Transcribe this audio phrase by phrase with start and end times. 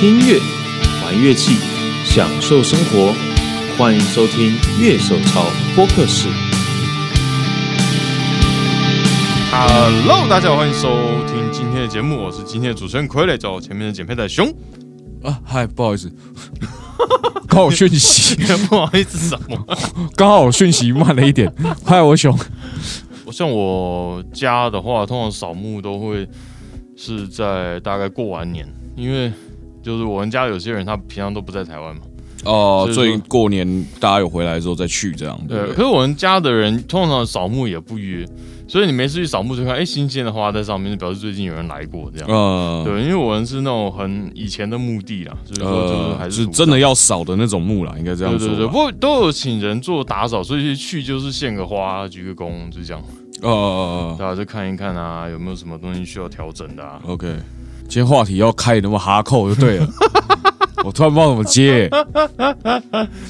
[0.00, 0.40] 听音乐，
[1.04, 1.58] 玩乐器，
[2.06, 3.12] 享受生活。
[3.76, 5.44] 欢迎收听《乐手潮
[5.76, 6.26] 播客室》。
[9.52, 10.88] Hello，大家好，欢迎收
[11.26, 14.48] 听今天的节目，我是今天的主持人傀儡，叫我前面的剪片仔熊。
[15.22, 16.10] 啊，嗨，不好意思，
[17.46, 18.36] 刚好讯息，
[18.70, 19.66] 不好意思，什么？
[20.16, 21.52] 刚好讯息慢了一点。
[21.84, 22.34] 嗨，我熊，
[23.26, 26.26] 我像我家的话，通常扫墓都会
[26.96, 29.30] 是在大概过完年，因为
[29.82, 32.02] 就是我们家有些人他平常都不在台湾嘛。
[32.44, 35.74] 哦所以说所以过年大家有回来之后再去这样，对对，对？
[35.74, 38.26] 可是我们家的人通常扫墓也不约，
[38.66, 42.28] 所以你没事去扫墓就看，哎，新鲜的花在上面，就表示最近有人来过这样。
[42.30, 48.48] 呃，对，因为我们是那种很以前的墓地啦，所以说就是还呃，是真的要扫的那种墓啦，应该这样说。
[48.48, 53.02] 对对对，不过都有请人做打扫，所以去就是献个花、鞠个躬，就这样，
[53.42, 57.36] 哦呃大家就看一看啊，有没有什么东西需要调整的啊？，OK，
[57.90, 59.88] 今天话题要开那么哈扣就对了。
[60.86, 61.90] 我突然不知道怎么接，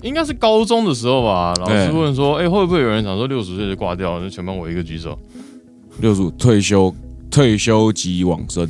[0.02, 4.20] 应该是高中的时候吧，老师问说，哎、会不会有人想说六十岁就挂掉了？
[4.22, 5.18] 就全班我一个举手。
[6.00, 6.94] 六十五退休，
[7.30, 8.68] 退休及往生。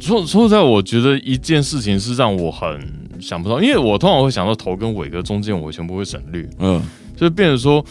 [0.00, 2.68] 说说实在，我觉得一件事情是让我很
[3.20, 6.82] 想不到，因为我通常会想到头跟尾跟中间，我全部会省略，嗯，
[7.16, 7.84] 就变成说。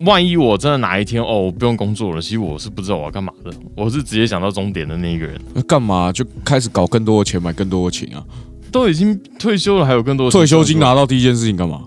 [0.00, 5.40] 万一我真的哪一天哦，我不用工作了，其实我是不知道我要干嘛的，我是直接想到终点的那一个人。
[5.54, 8.24] 那干嘛就开始搞更多的钱，买更多的琴啊？
[8.70, 10.88] 都已经退休了，还有更多的退休金拿。
[10.88, 11.82] 拿到第一件事情干嘛？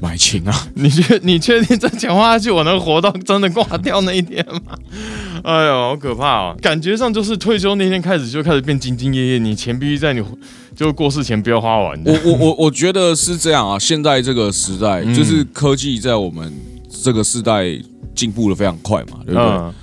[0.00, 0.68] 买琴啊！
[0.74, 4.76] 你确你确定再讲话下去，我能活到真的挂掉那一天吗？
[5.42, 6.56] 哎呦，好可怕哦！
[6.60, 10.22] 感觉上就是退休那天开始就开始变兢兢业业，你钱必须在你
[10.76, 12.00] 就过世前不要花完。
[12.04, 16.52] 我我我我觉得是这样啊，现在这个时代，嗯就是科技在我们
[17.02, 17.64] 这个时代
[18.14, 19.42] 进步的非常快嘛，对不对？
[19.42, 19.74] 嗯，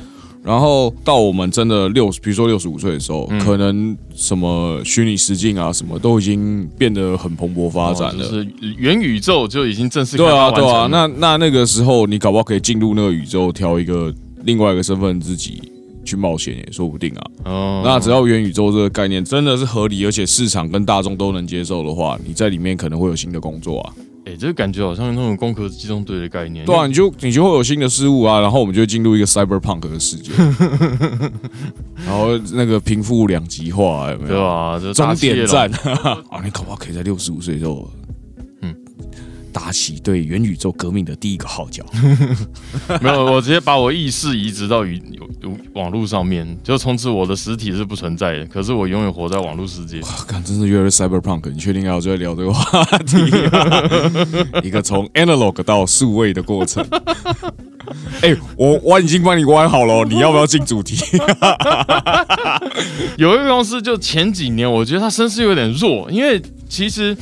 [0.46, 8.24] 然后到我们真的六，比如说六十五岁的时候，嗯可能什么虚拟实境啊，什么都已经变得很蓬勃发展了。
[8.24, 8.48] 哦就是
[8.78, 14.14] 元宇宙就已经正式对啊，对啊，那那那个时候你搞不好可以进入那个宇宙，挑一个
[14.44, 15.60] 另外一个身份自己
[16.06, 17.22] 去冒险也说不定啊。
[17.46, 23.94] 哦那只要元宇宙这个概念真的是合理，而且市场跟大众都能接受的话，你在里面可能会有新的工作啊。
[24.26, 26.66] 哎、这个感觉好像那种攻壳机动队的概念。
[26.66, 30.32] 对啊，你就你就会有新的事物啊，然后我们就会进入一个 cyberpunk 的世界，
[32.06, 34.36] 然后那个贫富两极化，有没有？
[34.36, 35.94] 对啊，就终点站龙
[36.30, 38.05] 啊，你搞不好可以在六十五岁之后，嗯嗯，
[39.56, 41.82] 打起对元宇宙革命的第一个号角。
[43.02, 44.84] 没有，我直接把我意识移植到
[45.72, 50.02] 网络上面，就从此我的实体是不存在的，可是我永远活在网络世界。
[50.28, 53.18] 看，真是越来越 cyberpunk，你确定要再聊这个话题、
[53.48, 54.60] 啊？
[54.62, 56.86] 一个从 analog 到数位的过程。
[58.22, 60.98] 哎、我弯已经帮你弯好了哦，你要不要进主题？
[63.18, 67.16] 有一个公司就前几年，我觉得它声势有点弱，因为其实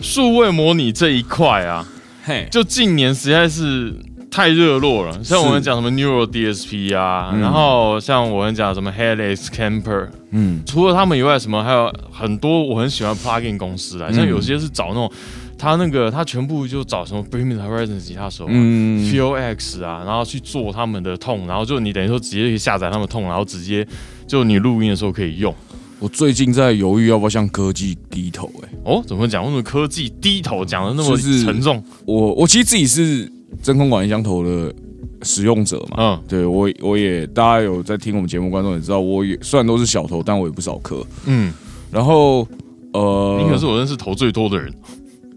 [0.00, 1.86] 数位模拟这一块啊，
[2.24, 3.94] 嘿，就近年实在是
[4.30, 5.24] 太热络了。
[5.24, 15.10] 像我们讲什么 Neural DSP 啊，然后像我们讲什么 Helix Camper，嗯，除了他们以外，什么还有很多我很喜欢 plugin 公司啊，像有些是找那种
[15.58, 18.50] 他那个他全部就找什么 Bring Me the Horizon 吉他手啊。
[18.52, 23.86] 嗯 Feel X 啊，然后去做他们的痛，然后就你等于说直接可以下载他们痛，然后直接
[24.26, 25.54] 就你录音的时候可以用。
[25.98, 29.42] 我最近在犹豫要不要向科技低头、哎，哦，怎么讲？
[29.44, 31.82] 为什么科技低头讲的那么就是沉重？
[32.04, 33.30] 我我其实自己是
[33.62, 34.74] 真空管音箱头的
[35.22, 41.02] 使用者嘛，嗯对我我也大家有在听我们节目，观众也知道，我也虽然都是小头，但我也不少颗。
[41.24, 41.52] 嗯，
[41.90, 42.46] 然后
[42.92, 44.70] 呃，你可是我认识头最多的人，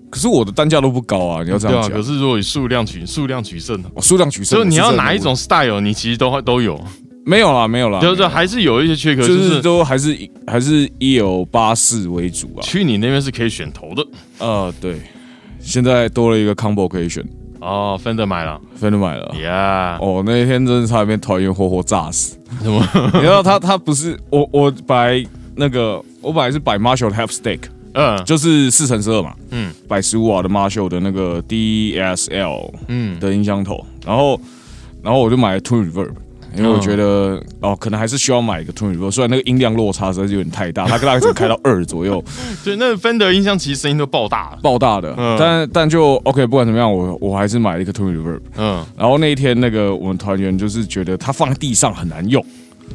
[0.09, 1.79] 可是我的单价都不高啊，你要这对啊。
[1.81, 6.77] 样讲，可是如果以数量取数量取胜，哦数量取胜，就你要哪一种 style，你其实都都有，
[7.25, 12.61] 没有啦，没有啦，就是还是有一些缺口，就就是是都还是还是 E L 八四为主啊。
[12.61, 14.05] 去你那边是可以选头的
[14.39, 14.99] 呃，对，
[15.59, 17.23] 现在多了一个 combo 可以选，
[17.59, 17.99] 哦。
[18.03, 19.31] Fender 买了分都买了。
[19.35, 22.37] ，Yeah，哦，那一天真的差点被团员活活炸死。
[22.63, 22.83] 什么？
[23.13, 25.23] 你知道他他不是我我摆
[25.55, 27.59] 那个我本来是摆 Marshall 的 Half Stack，
[27.93, 34.39] 嗯就是四乘十二嘛，嗯摆十五瓦的 Marshall 的那个 DSL 嗯，的音箱头，然后
[35.03, 36.13] 然后我就买了 Twin Reverb。
[36.55, 42.23] 因为我觉得哦，可能还是需要买一个 Twin Reverb，虽然那个音量落差实在是有点太大，它大概只能开到二左右，
[42.63, 45.13] 对，那个 Fender 音箱其实声音都爆大了，爆大的。
[45.17, 48.39] 嗯但但就 OK，不管怎么样，我我还是买了一个 Twin Reverb。
[48.57, 52.43] 嗯然后那一天那个我们团员就是觉得它放在地上很难用，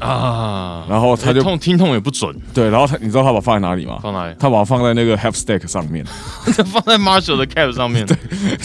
[0.00, 3.98] 啊，然后他就痛听筒也不准，对，然后他你知道他把放在哪里吗？
[4.02, 4.34] 放哪里？
[4.38, 6.04] 他把它放在那个 half stack 上面，
[6.66, 8.16] 放在 Marshall 的 cap 上面，对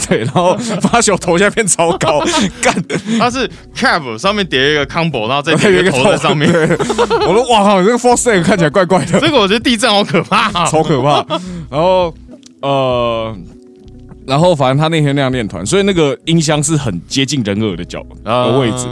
[0.07, 2.21] 对，然后 Marshall 头现在变超高，
[2.61, 2.73] 干，
[3.19, 6.51] 他是 cap 上面叠一个 combo，然后再叠一个头在上面。
[6.51, 10.65] 我说哇靠，你这个 four stack 看起来怪怪的，这个我觉得地震好可怕啊！
[10.65, 11.23] 超可怕。
[11.69, 12.13] 然后
[12.61, 13.35] 呃，
[14.25, 18.87] 然后反正他那天那样练团，所以那个音箱是很接近人耳的角的位置。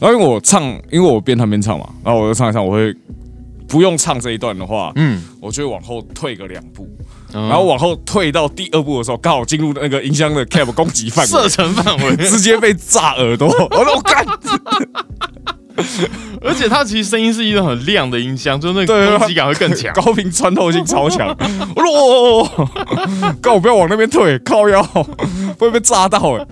[0.00, 2.94] 然后因为我唱，因为我边弹边唱嘛，然后我就唱一唱，我会
[3.66, 6.88] 不用唱这一段的话，嗯，我就会往后退个两步，
[7.32, 13.48] 然然后往后退到第二步的时候，刚好进入那个音箱的 cap 攻击范围射，程范围， 直接被炸耳朵。
[13.48, 14.24] 我说我干，
[16.40, 19.92] 而且它其实声音是一种很亮的音箱，就那对个攻击感会更强。
[20.00, 21.28] 高频穿透性超强。
[21.76, 24.82] 我说哦哦哦，告我不要往那边退，靠腰
[25.58, 26.46] 会被炸到哎。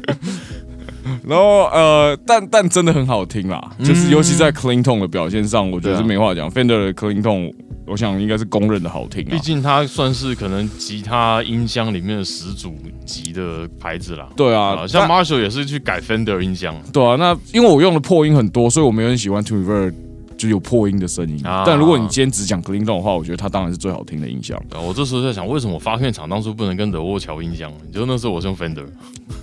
[1.27, 6.49] 然后呃，但但真的很好听啦，就是尤其在 clean tone 的表现上，我觉得是没话讲。
[6.49, 7.53] Fender 的 clean tone，
[7.85, 9.31] 我想应该是公认的好听啊。
[9.33, 14.29] 毕竟它算是可能吉他音箱里面的始祖级的牌子啦。
[14.37, 19.93] 对啊啊，，像 Marshall 也是去改 Fender 音箱，对啊，那因为我用的破音很多，所以我没有很喜欢 Two River
[20.37, 21.45] 就有破音的声音。
[21.47, 24.57] 啊但如果你今天只讲 clean 的话，我觉得它当然是最好听的音箱。
[24.71, 27.73] 啊我这时候在想，为什么我发片厂当初不能跟德沃乔音箱？
[27.93, 28.87] 就那时候我是用 Fender。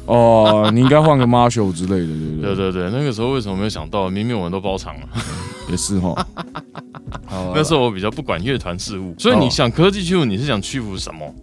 [0.05, 2.55] 哦，你应该换个 Marshall 之类的，对不对？
[2.55, 4.09] 对对对，那个时候为什么没有想到？
[4.09, 5.07] 明明我们都包场了。
[5.69, 6.27] 也是哈。
[7.55, 11.33] 那时候我比较不管乐团事务，所以你想科技屈服，你是想屈服什么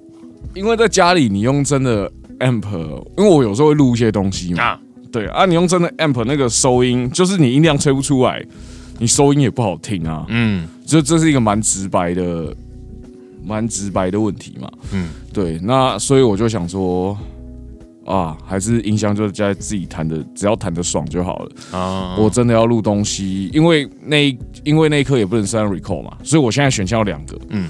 [0.54, 2.68] 因为在家里你用真的 amp，
[3.16, 4.80] 因为我有时候会录一些东西嘛，啊？
[5.10, 8.44] 对啊，你用真的 amp 那个收音，就是你音量吹不出来，
[9.00, 10.68] 你收音也不好听啊，嗯。
[10.86, 12.54] 这这是一个蛮直白的、
[13.44, 14.68] 蛮直白的问题嘛。
[14.92, 17.16] 嗯，对，那所以我就想说，
[18.04, 21.50] 啊，还是音箱就在自己弹的，只要弹的爽就好了。
[21.70, 27.66] 啊，我真的要录东西，因为那一因为那一刻也不能删 recall 嘛，所以我现在选项有两个，嗯。
[27.66, 27.68] 嗯，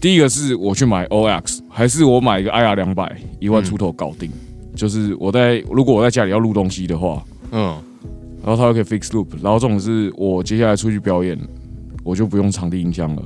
[0.00, 4.30] 第一个是我去买 OX，还是我买一个 IR 两百一万出头搞定，
[4.76, 7.20] 就是我在如果我在家里要录东西的话，
[7.50, 7.76] 嗯
[8.44, 11.38] 然后它又可以 fix loop，然后这种是我接下来出去表演，
[12.02, 13.22] 我就不用场地音箱了，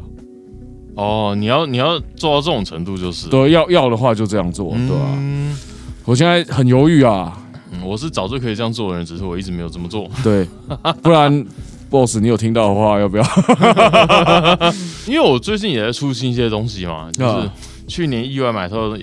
[0.94, 5.56] 哦，你要你要做到这种程度就是，对，要要的话就这样做，对吧、嗯
[6.04, 7.36] 我现在很犹豫啊，
[7.70, 10.08] 嗯我是早就可以这样做的人，只是我一直没有这么做。
[10.24, 10.46] 对，
[11.02, 11.44] 不然
[11.90, 13.24] boss 你有听到的话，要不要？
[15.06, 17.52] 因为我最近也在出新一些东西嘛，就是啊。
[17.86, 18.96] 去年意外买到，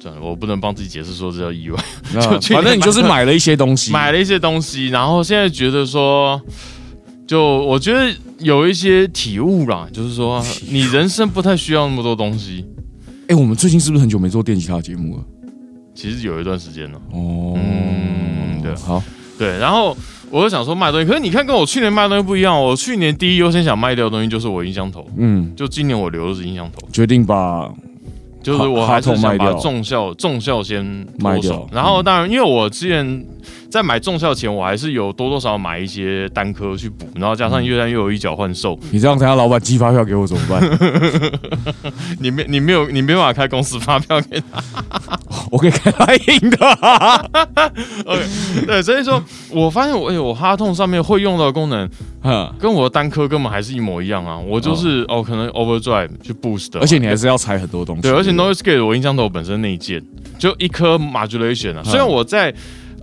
[0.00, 1.84] 算了，我不能帮自己解释说这叫意外，
[2.14, 6.40] 那就去反正你就是买了一些东西，买了一些东西，然后现在觉得说，
[7.26, 12.64] 就我觉得有一些体悟啦，就是说你人生不太需要那么多东西。
[13.28, 15.24] 哎、我们最近是不是很久没做电吉他节目了？
[15.94, 19.02] 其实有一段时间了，哦，嗯对好，
[19.36, 19.94] 对，然后
[20.30, 27.68] 我就想说卖东西，可是你看跟我去年卖的东西不一样，我去年第一优先想卖掉的东西就是我音箱头，嗯，就今年我留的是音箱头，决定把
[28.42, 31.24] 就是我还是想把重效重效先脱手。
[31.24, 33.26] 卖掉，然后当然因为我之前
[33.70, 40.62] 在买重效前，我还是有多多少少买一些单科去补，然后加上越来越有一角换售，你这样，等下老板寄发票给我怎么办？
[42.20, 44.62] 你没你没有你没办法开公司发票给他。
[45.50, 46.58] 我可以开他印的。
[48.04, 48.22] OK，
[48.66, 51.88] 对，所以说我发现我哎、我哈痛上面会用到的功能，
[52.22, 54.36] 哼跟我的单科根本还是一模一样啊。
[54.38, 58.02] 我就是哦可能 overdrive 去 boost，的而且你还是要拆很多东西。
[58.02, 60.02] 对，而且 noise gate 我印象头本身那一件
[60.38, 61.82] 就一颗 modulation 啊。
[61.82, 62.52] 虽然我在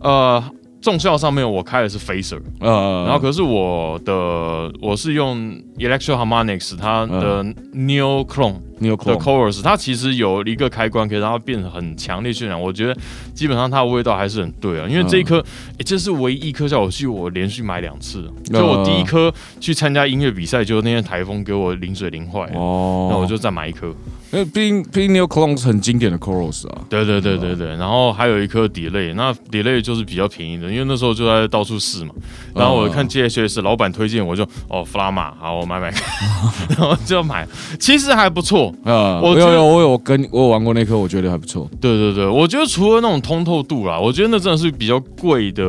[0.05, 0.43] 呃
[0.81, 12.61] 重效上面我开的是 phaser，呃，然后可是我的我是用 electro harmonics 它的 neo clone 你有的 clone chorus，它其实有一个开关可以让它变得很强烈渲染。
[12.61, 12.95] 我觉得
[13.33, 15.39] 基本上它的味道还是很对啊，因为这一颗，
[15.79, 23.91] 诶这是唯一一颗效果器，我连续买两次就我第一颗去参加音乐比赛，就那天台风给我淋水淋坏了，哦，那我就再买一颗。
[24.31, 26.81] 因为毕竟毕竟 Neo Clone 是很经典的 chorus 啊。
[26.89, 32.11] 对对对对对，然后还有一颗 delay，那 delay 就是比较便宜的，因为那时候就在到处试嘛。
[32.53, 36.03] 然后我看 GHS 老板推荐，我就哦弗拉玛，好我买买看，
[36.77, 37.47] 然后就买，
[37.79, 38.73] 其实还不错。
[38.83, 41.69] 啊，我有有我有跟我有玩过那颗，我觉得还不错。
[41.79, 45.63] 对对对，我觉得除了那种通透度啦，我觉得那真的是比较贵的。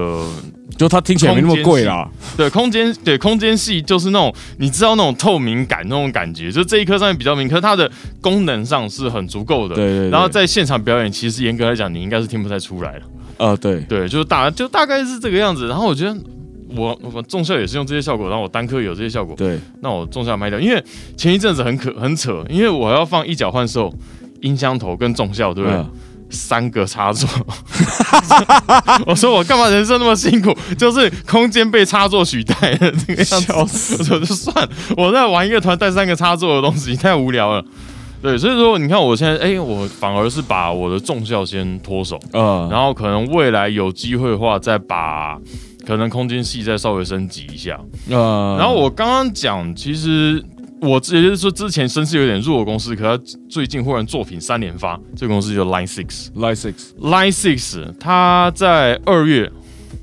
[0.76, 2.08] 就它听起来没那么贵啦。
[2.36, 9.74] 对，空间对空间系就是那种你知道那种透明感那种感觉，就这一颗上面比较明，可是它的功能上是很足够的。
[9.74, 13.02] 对对对然后在现场表演，其实严格来讲，你应该是听不太出来的。
[13.38, 15.68] 呃，对，对，就是大就大概是这个样子。
[15.68, 16.16] 然后我觉得
[16.74, 20.58] 我我重效也是用这些效果，然后我单颗有这些效果，对，那我重效卖掉。
[20.58, 20.82] 因为
[21.16, 23.94] 前一阵子很可很扯，因为我要放一脚换兽
[24.40, 25.78] 音箱头跟重效，对不对？
[25.78, 25.90] 嗯
[26.30, 27.28] 三个插座。
[29.06, 33.96] 我说我干嘛人生那么辛苦，就是空间被插座取代了这个样子。
[34.12, 37.64] 我就算我在玩一个团带三个插座的东西，太无聊了。
[38.22, 45.38] 对，所以说你看我现在，哎、我反而是把我的重效先脱手，呃，然后可能未来有机会的话，再把
[45.86, 47.78] 可能空间系再稍微升级一下。
[48.10, 50.42] 呃，然后我刚刚讲，其实
[50.80, 56.28] 我也就是说之前声势有点弱的公司，可他最近忽然作品三连发，这个公司叫 Line Six。
[56.34, 59.50] Light Six，Line Six 他在二月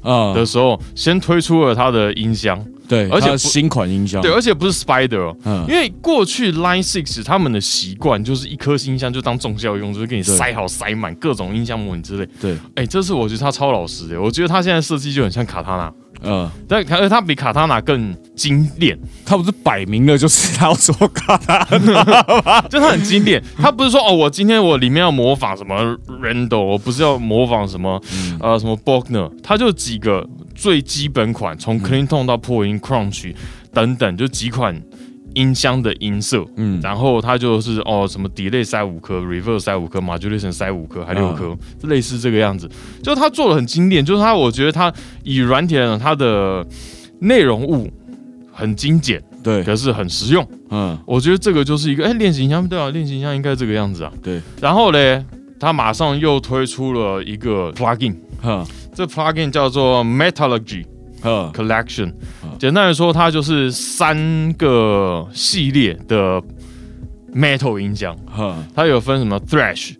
[0.01, 0.33] 啊。
[0.33, 5.37] 的，时候先推出了他的音箱，对，而且新款音箱，对，而且不是 Spider 哦。
[5.45, 5.65] 嗯。
[5.67, 12.27] 因为过去 Line Six 他们的习惯就是一颗音箱就当重效用，就是给你塞好塞满各种音箱模拟之类。
[12.41, 23.41] 对，哎，这次我觉得他超老实的，我觉得他现在设计就很像卡塔纳，嗯，但而他比卡塔纳更精炼，他不是摆明了就是他要做卡塔纳， 就他很精炼。
[23.57, 25.75] 他不是说哦，我今天我里面要模仿什么
[26.21, 28.37] Randall，我不是要模仿什么、嗯。
[28.41, 33.33] 呃什么 Bogner，他就几个最基本款，从嗯 Clean Tone 到破音 Crunch
[33.73, 34.79] 等等，就几款
[35.33, 36.45] 音箱的音色。
[36.57, 41.57] 嗯，然后它就是哦，什么 delay 塞五颗，reverse 塞五颗，modulation 塞五颗，还六嗯颗，
[41.87, 42.69] 类似这个样子。
[43.01, 44.93] 就它做的很经典，就是它，我觉得它
[45.23, 46.65] 以软体来讲，它的
[47.19, 47.91] 内容物
[48.51, 50.47] 很精简，对，可是很实用。
[50.69, 54.11] 嗯，我觉得这个就是一个哎，练习音箱对啊，练习音箱应该这个样子啊。
[54.21, 55.23] 对，然后嘞，
[55.59, 60.85] 它马上又推出了一个 plugin，哈，这 plugin 叫做 Metallurgy
[61.21, 62.13] 哈，Collection。
[62.43, 62.49] 嗯。
[62.59, 66.41] 简单来说，它就是三个系列的
[67.33, 68.15] metal 音箱。
[68.25, 69.95] 哈，它有分什么 thrash、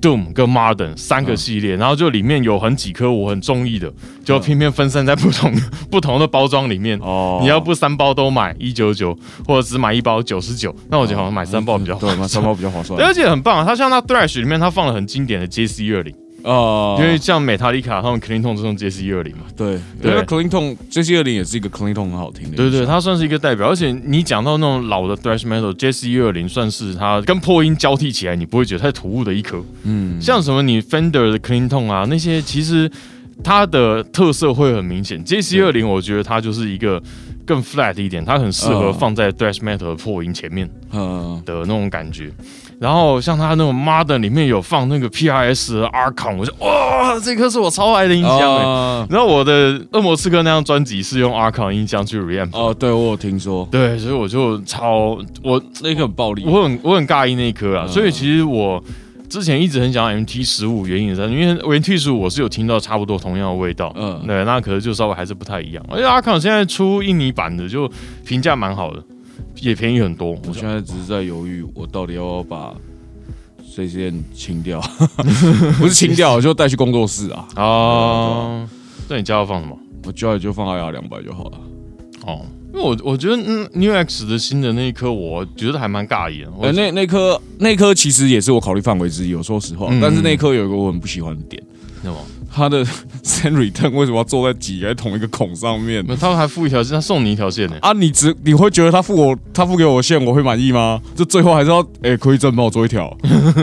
[0.00, 3.92] doom 跟 modern 三个系列，然后就里面有很几颗我很中意的，
[4.24, 5.52] 就偏偏分散在不同
[5.90, 6.98] 不同的包装里面。
[7.00, 12.96] 哦，你要不三包都买一九九，或者只买一包九十九，那我觉得好像买三包比较划对，买三包比较划算。
[13.00, 13.64] 对，，而且很棒啊！
[13.66, 19.44] 它像它 thrash 里面，它放了很经典的 JC 二零，哦，因为像美塔丽卡他们 Clean Tone 这种 JC 二零嘛。
[19.56, 29.62] 对，对因为 Clean Tone 这些二零也是一个 Clean Tone 很好听的，对对，它算是一个代表，而且你讲到那种老的 thrash metal，JC 二零算是它跟破音交替起来，你不会觉得太突兀的一颗。
[29.84, 32.90] 嗯，像什么你 Fender 的 Clean Tone 啊，那些其实
[33.42, 35.24] 它的特色会很明显。
[35.24, 37.02] JC 二零我觉得它就是一个
[37.46, 42.30] 更 flat 一点，它很适合嗯放在 thrash metal 的破音前面嗯，的那种感觉。
[42.78, 57.88] 然后像他那种 Modern 里面有放那个 PRS 的 Archon，我就哇，这颗是我超爱的音箱哎、哦然后我的恶魔刺客那张专辑是用 Archon 音箱去 reamp，、哦，对我有听说，对，所以我就超我那个很暴力，我很我很尬意那一颗啊，嗯。
[57.92, 58.82] 所以其实我
[59.28, 64.22] 之前一直很想要 MT 十五，原因也在，因为 MT 十五我是有听到差不多同样的味道，嗯。
[64.26, 65.84] 对，那可是就稍微还是不太一样。
[65.90, 67.90] 而且阿康现在出印尼版的，就
[68.24, 69.02] 评价蛮好的，
[69.60, 70.32] 也便宜很多。
[70.46, 72.74] 我现在只是在犹豫，我到底要不要把
[73.74, 74.80] 这些清掉，
[75.78, 77.46] 不是清掉，就带去工作室啊。
[77.56, 78.68] 啊，
[79.08, 79.78] 那你家要放什么？
[80.06, 81.58] 我家里就放 IR 两百就好了。
[82.26, 82.40] 哦，
[82.72, 86.72] 因为我我觉得嗯 New X 的新的那一颗，我觉得还蛮尬意的。
[86.72, 89.88] 那那颗那颗其实也是我考虑范围之一，我说实话。
[89.90, 91.62] 嗯但是那颗有一个我很不喜欢的点，
[92.04, 92.16] 什么？
[92.54, 92.84] 它的
[93.24, 96.04] send return 为什么要坐在挤在同一个孔上面？
[96.06, 97.76] 那他还附一条线，他送你一条线呢。
[97.80, 101.00] 啊，你只你会觉得他付我他付给我线，我会满意吗？
[101.16, 103.16] 这最后还是要哎，可以真帮我做一条，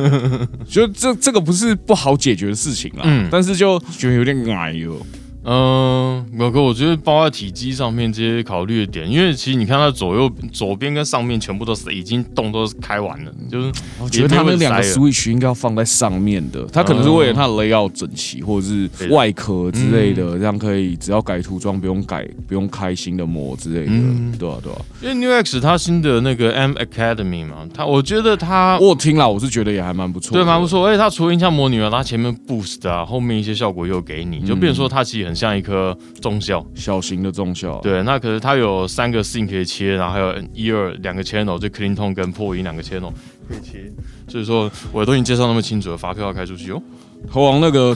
[0.67, 3.01] 就这这个不是不好解决的事情啦。
[3.05, 4.95] 嗯但是就觉得有点矮哟。
[5.43, 24.81] 嗯，表哥我觉得包在体积上面这些考虑的点，因为其实你看它左右左边跟上面全部都是已经洞都是开完了，就是我觉得他们两个 switch 应该要放在上面的，它可能是为了它的 layout 整齐，或者是外壳之类的，这样可以只要改涂装，不用改，不用开新的模之类的，嗯对啊对啊。
[25.01, 30.71] 因为 New X 它新的那个 M Academy 嘛，它我觉得它我听了，我是觉得也还蛮不错，对蛮不。
[30.71, 36.65] 错，而且它除了音箱模拟啊，它前面 boost 啊，后面一些效果又给你，就变成说它其实很像一颗中效。
[36.75, 43.11] 小型的中效，，对，那可是它有三个 sync 可以切，然后还有一二两个 channel，就 clean tone 跟破音两个 channel
[43.47, 43.91] 可以切。
[44.27, 46.81] 所以说我都已经介绍那么清楚了，发票要开出去哦。
[47.29, 47.95] 猴王那个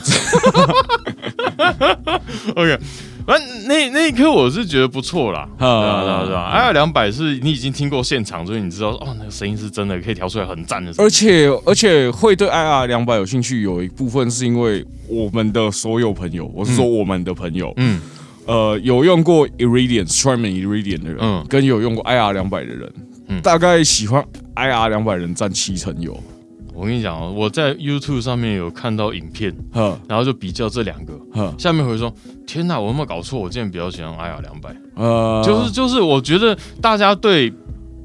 [2.54, 2.78] OK，
[3.26, 10.92] 反正那那一刻我是觉得不错啦，对啊对啊对啊，I 二两百是你已经听过现场，所以你知道哦，那个声音是真的可以调出来很赞的。
[10.98, 18.00] 而且而且会对 IR 两百有兴趣，有一部分是因为我们的所有朋友，我是说我们的朋友，嗯
[18.46, 22.92] 呃，有用过 Iridium、Strymon Iridium 的人，嗯跟有用过 IR 两百的人，
[23.26, 26.16] 嗯大概喜欢 IR 两百人占七成有，
[26.76, 32.12] 我跟你讲哦，我在 YouTube 上面有看到影片，呵然后就比较这两个，呵，下面回说：
[32.46, 33.40] 天哪，我有没有搞错？
[33.40, 37.50] 我竟然比较喜欢 IR 两百，呃，就是就是，我觉得大家对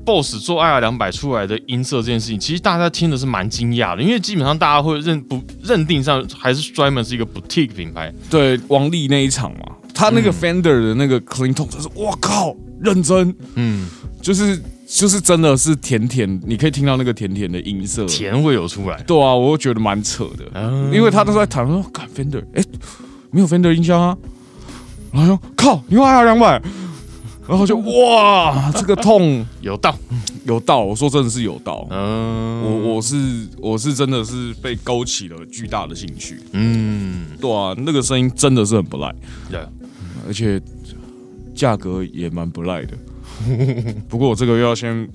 [0.05, 13.87] BOSS 做 IR 两百出来的音色这件事情，其实大家听的是蛮惊讶的，因为基本上大家会认不认定上还是 Strymon 是一个 boutique 品牌，对王力那一场嘛，他那个 Fender 的那个 clean tone，就是我靠，认真，嗯，
[14.21, 14.59] 就是
[14.93, 18.05] 就是真的是甜甜，你可以听到那个甜甜的音色。
[18.05, 22.63] 甜味有出来，对啊，我觉得蛮扯的，嗯因为他都在谈说，看 Fender，哎、
[23.31, 24.17] 没有 Fender 音箱啊，
[25.13, 26.61] 然后说靠，你用 IR 两百，
[27.47, 29.45] 然后就哇，这个痛。
[29.61, 29.97] 有道，
[30.45, 39.15] 有道，我说真的是有道，嗯，我我是我是真的是被勾起了巨大的兴趣，嗯，对啊，那个声音真的是很不赖，
[39.49, 39.59] 对，
[40.27, 40.61] 而且
[41.55, 42.93] 价格也蛮不赖的。
[44.09, 45.07] 不过我这个又要先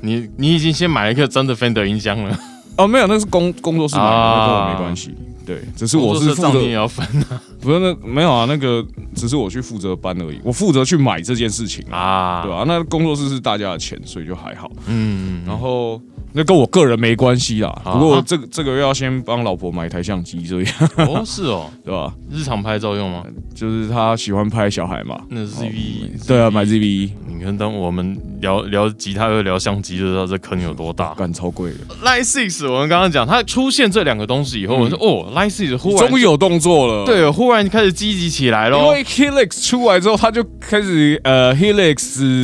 [0.00, 2.38] 你你已经先买了一个真的 Fender 音箱了，
[2.76, 5.14] 哦，没有，那是工工作室买的，跟我没关系。
[5.44, 7.42] 对，只是我是负责你也要分啊。
[7.60, 14.70] 不是那没有啊，那个只是我去负责搬而已，我负责去买这件事情啊，啊，对吧、那工作室是大家的钱，所以就还好。
[14.86, 16.00] 嗯，然后
[16.32, 22.14] 那跟我个人没关系啦，啊不过这个这个要先帮老婆买一台相机，所以哦是哦， 对吧？
[22.30, 23.24] 日常拍照用吗？
[23.54, 31.14] 就是她喜欢拍小孩嘛，那是 ZV，对啊，买 ZV 你看，当我们聊聊吉他又聊相机，就知道这坑有多大。
[31.14, 37.06] 干超贵的，Line Six，我们刚刚讲，它出现这两个东西以后，我说哦，Line Six 忽然终于有动作了。。
[37.06, 38.88] 对，忽然开始积极起来了因。
[38.88, 41.96] 为 Helix 出来之后，他就开始呃 Helix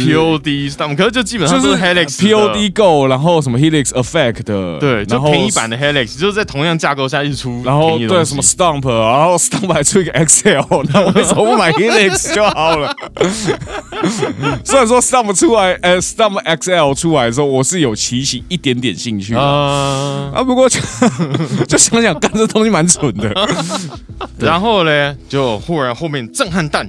[0.06, 12.34] POD Stomp，可是就基本上就是 Helix 的 POD Go，然后什么 Helix Effect 的，对，就然后便宜版的 Helix，就是在同样架构下一出然后对什么 Stomp，然后 Stomp 还出一个 XL，那为什么不买 Helix
[12.34, 12.94] 就好了？
[14.64, 20.78] 虽然说 Stomp 出来，呃，Stomp XL 出来的时候，我是有起起一点点兴趣的啊，啊，不过就
[21.66, 23.32] 就想想，干这东西蛮蠢的。
[24.38, 26.86] 然后呢，就忽然后面震撼弹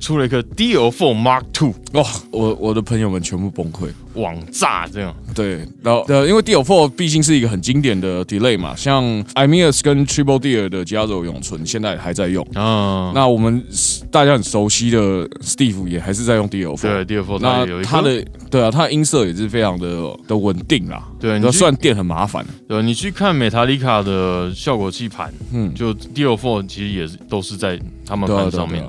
[0.00, 2.02] 出了一个 D L Four Mark Two 哇，
[2.32, 3.88] 我我的朋友们全部崩溃。
[4.14, 9.04] 网炸这样，对，然后呃，因为 DL Four 毕竟是一个很经典的 delay 嘛，像
[9.34, 12.44] Imeus 跟 Triple Deer 的加州永存现在还在用。
[12.54, 13.64] 啊，那我们
[14.10, 17.04] 大家很熟悉的 Steve 也还是在用对 Four。
[17.04, 21.06] DL4 它那有一个它的对啊，它的音色也是非常的的稳定啦。
[21.20, 28.84] 对你去那虽然电很麻烦，对，你去看美塔利卡的效果器盘，嗯，就 D L Four 其实也是都是在他们盘上面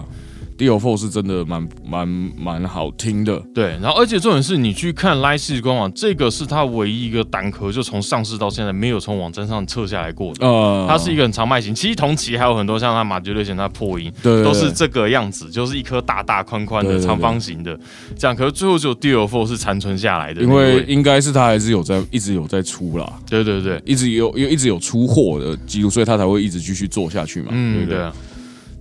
[0.70, 3.42] Four 是真的蛮蛮蛮好听的。
[3.54, 10.46] 对，然后而且重点是你去看 l i 世官网，这个是它唯一一个单壳，就从上市到现在没有从网站上撤下来过的。
[10.46, 17.78] 呃，它是一个很长卖型，其实同期还有很多像它马爵类型、它破音对都是这个样子，就是一颗大大宽宽的长方形的
[18.18, 18.36] 这样。
[18.36, 27.48] 可是最后只有 DL4 是残存下来的因为应该是它还是有在一直有在出啦，对对对，一直有有一直有出货的记录，所以它才会一直继续做下去嘛。
[27.50, 28.12] 对嗯，不对对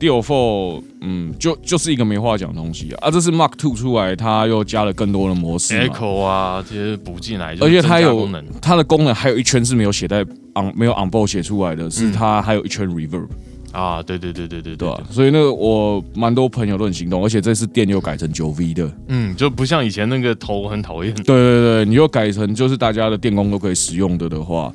[0.01, 3.09] 啊，DL Four，嗯，就就是一个没话讲的东西啊。
[3.09, 8.45] 啊，这是 Mark Two 出来，它又加了更多的模式嘛，，Echo 啊这些补进来，而且它有功能。
[8.61, 10.23] 它的功能还有一圈是没有写在
[10.55, 13.27] on 没有 on board 写出来的，是它还有一圈 reverb，、
[13.73, 14.89] 啊，对对对对对对。
[14.89, 24.73] 吧、所以那个我蛮多朋友都很心动，而且这次电又改成九 V 的，嗯，就不像以前那个头很讨厌，对对对，你又改成就是大家的电工都可以使用的的话，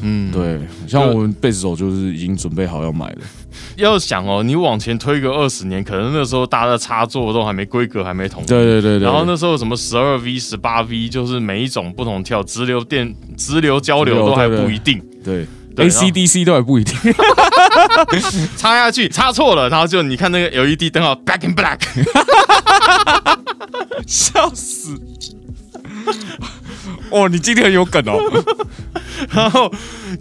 [0.00, 3.18] 嗯，对，像我们贝斯手就是已经准备好要买了，
[3.76, 8.46] 要想哦，你往前推个二十年，可能那时候大家的插座都还没规格，还没统一。
[8.46, 15.46] 对对对对，然后那时候什么十二 V、十八 V，就是每一种不同跳直流电、直流交流都还不一定，对。
[15.74, 16.96] 对 ACDC 都还不一定，
[18.56, 21.78] 插下去插错了，然后就你看那个 LED 灯号 Back in Black，
[24.08, 24.98] 笑死！
[27.10, 28.18] 哦，你今天很有梗哦。
[29.32, 29.68] 然后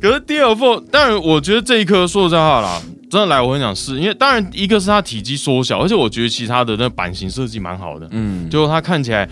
[0.01, 9.27] 可是 DL4，当然我觉得这一颗说实在话啦，真的来我很想试，因为当然一个是它体积缩小，而且我觉得其他的那版型设计蛮好的，嗯，就它看起来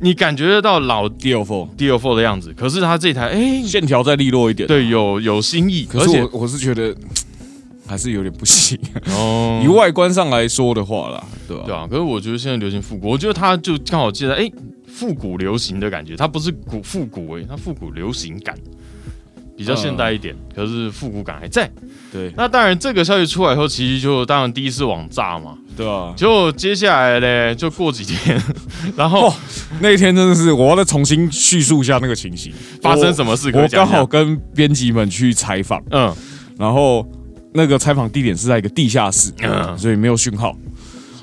[0.00, 6.94] 你感觉得到老 Four DL4 的样子，可是它这台哎、线条再利落一点。，对有有新意，可是我我是觉得
[7.88, 8.78] 还是有点不行。
[9.16, 9.60] 哦。
[9.64, 11.62] 以外观上来说的话啦，对吧？
[11.66, 14.50] 对啊，可是我觉得现在流行复古，我觉得它就刚好接在哎
[14.86, 18.54] 复古流行的感觉，它不是古复古哎、它复古流行感
[19.56, 21.68] 比较现代一点，可是复古感还在。
[22.12, 22.32] 对。
[22.36, 28.40] 那当然，这个消息出来以后，其实就当然第一次网炸嘛，对啊，结果接下来嘞就过几天，
[28.96, 29.34] 然后哦
[29.80, 36.14] 那一天真的是我要再重新叙述一下那个情形，发生什么事我刚好跟编辑们去采访，嗯。
[36.56, 37.06] 然后
[37.52, 39.76] 那个采访地点是在一个地下室，嗯。
[39.78, 40.56] 所以没有讯号。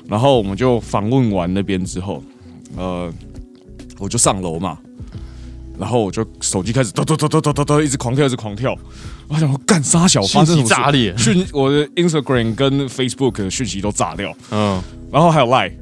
[0.08, 2.22] 然后我们就访问完那边之后，
[2.76, 3.12] 呃，
[3.98, 4.78] 我就上楼嘛，
[5.78, 8.76] 然后我就手机开始抖抖抖抖抖抖抖，一直狂跳，一直狂跳。
[9.28, 10.64] 我想说干啥小发生事？
[10.64, 14.80] 炸裂，讯我的 Instagram 跟 Facebook 的讯息都炸掉，嗯。
[15.10, 15.72] 然后还有 Line，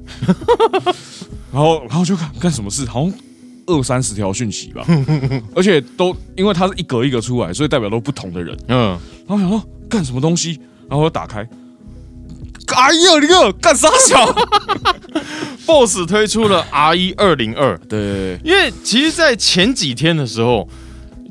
[1.53, 3.13] 然后然后就看干什么事，好像
[3.67, 4.85] 二三十条讯息吧，
[5.57, 8.57] 而且都因为它是一格一格出来，所以代表都不同的人。
[8.69, 11.41] 嗯，然后我想说干什么东西，然后我打开，
[12.75, 14.35] 哎呀，你个干啥小？
[15.67, 20.69] BOSS 推出了 R 一二零二，对，因为其实，在前几天的时候，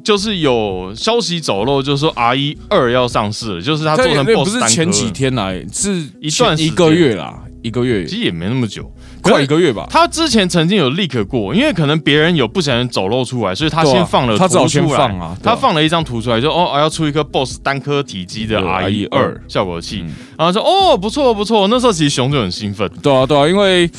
[0.03, 8.91] 就是有消息走漏，就是说 R 一二要上市了，就是它做成 BOSS 不是前几，天来，是一段一个月啦，一个月，其实也没那么久，
[9.23, 9.87] 快一个月吧。
[9.89, 14.99] 他之前曾经有 leak 过，因为可能别人有不小心走漏出来，所以他先放了他只好先图出来。
[14.99, 15.55] 放啊对啊。
[15.55, 19.41] 他放了一张图出来，就哦要出一颗 BOSS 单颗体积的 RE 二。
[19.47, 20.01] 效果器。
[20.05, 23.89] 嗯，然后说哦不错不错，那时候其实熊就很兴奋，对啊，对啊，因为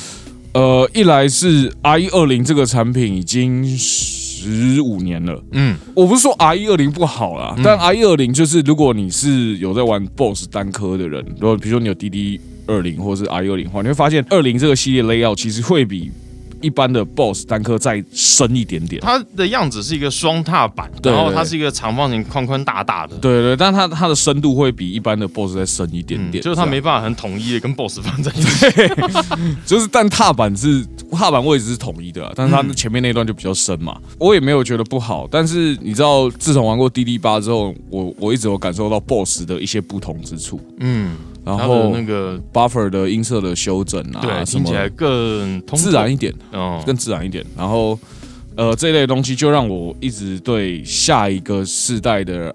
[0.53, 5.43] 呃，一来是 RE 二零这个产品已经十五年了。
[5.53, 5.77] 嗯。
[5.95, 16.11] 我不是说 R 一二零不好啦，但 R 一二零就是如果你是有在玩 BOSS 单颗的人，如果比如说你有 DD 二零或者是一二零的话，你会发现二零这个系列 layout 其实会比
[16.61, 19.03] 一般的 BOSS 单颗再深一点点。
[19.03, 28.67] 它的样子是一个双踏板，对然后它是一个长方形宽宽大大的，对对，但它它的深度会比一般的 BOSS 再深一点嗯，点，就是它没办法很统一的跟 BOSS 放在一起，
[29.67, 34.01] 就是但踏板是踏板位置是统一的啊，但是它前面那段就比较深嘛。
[34.19, 41.15] 我也没有觉得不好，但是你知道，自从玩过 DD 八之后，我我一直有感受到 BOSS 的一些不同之处，嗯，
[41.45, 47.45] 然后那个 buffer 的音色的修整啊，对听起来更通自然一点，哦，更自然一点。
[47.57, 47.99] 然后
[48.57, 52.55] 呃这一类东西就让我一直对下一个世代的。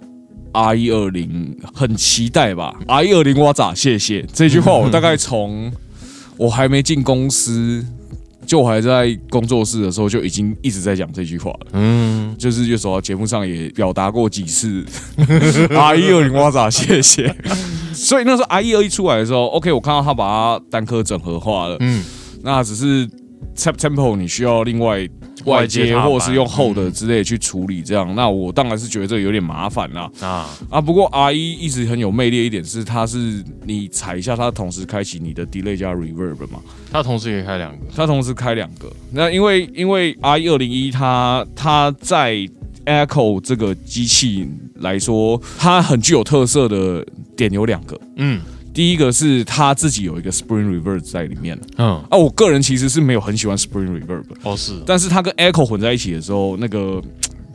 [0.51, 5.71] R 一二零很期待吧？R 一二零哇咋谢谢这句话，我大概从
[6.37, 7.85] 我还没进公司，
[8.49, 11.67] 就我还在工作室的时候就已经一直在讲这句话了。
[11.73, 14.83] 嗯，就是有时候节目上也表达过几次
[15.77, 17.31] 阿姨二零哇咋谢谢。
[17.93, 22.03] 所以那时候阿姨二一出来的时候，OK，我看到他把它单颗整合化了，嗯，
[22.41, 23.07] 那只是
[23.55, 25.07] tap tempo 你需要另外
[25.49, 30.09] 外接或者是用厚的之类去处理，这样，那我当然是觉得这个有点麻烦啦。
[30.21, 36.59] 啊，啊，不过 R 一一直很有魅力的一点是，它是你踩一下，它同时开启你的 delay 加 reverb 嘛，
[36.91, 38.91] 它同时可以开两个，它同时开两个。
[39.11, 42.35] 那因为因为 R 一二零一它它在
[42.85, 47.99] Echo 这个机器来说，它很具有特色的点有两个。
[48.15, 48.41] 嗯
[48.79, 51.59] 第一个是他自己有一个 Spring Reverb 在里面。
[51.75, 57.03] 嗯，啊，我个人其实是没有很喜欢 Spring Reverb，哦是，但是它跟 Echo 混在一起的时候，那个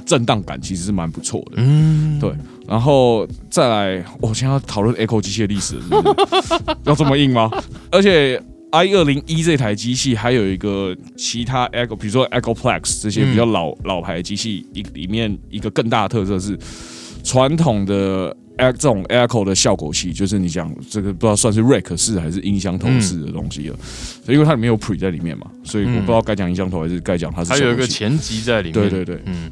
[0.04, 1.52] 震荡感其实是蛮不错的。
[1.56, 2.30] 嗯，对，
[2.68, 7.50] 然后再来，我现在要讨论 Echo 机械历史是是 要这么硬吗？
[7.90, 8.38] 而且
[8.72, 16.58] i 二零一这台机器还有一个其他 Echo，比如说 Echoplex 这些比较老、老牌的机器，一里面一个更大的特色是
[17.24, 18.36] 传统的。
[18.56, 23.76] a 这种 Echo 的效果器，就是你讲这个不知道算是 Rack 式还是音箱头式的东西了，
[24.24, 29.50] 所以因为它里面有 Pre 在里面嘛，所以我不知道该讲音箱头还是该讲它是还有一个前级在里面，对对对，嗯，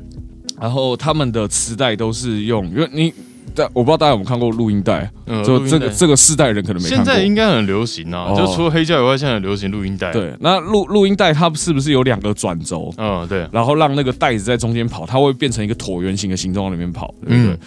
[0.60, 3.12] 然后他们的磁带都是用，因为你
[3.54, 7.04] 但我不知道大家有没有看过录音带，呃就这录音带个这个世代人可能没看过。
[7.04, 17.52] 现在应该很流行啊，哦就除了黑胶以外，现在很流行录音带。，对，那录录音带它是不是有两个转轴，嗯，对，然后让那个带子在中间跑，它会变成一个椭圆形的形状往里面跑，对不对？
[17.52, 17.58] 嗯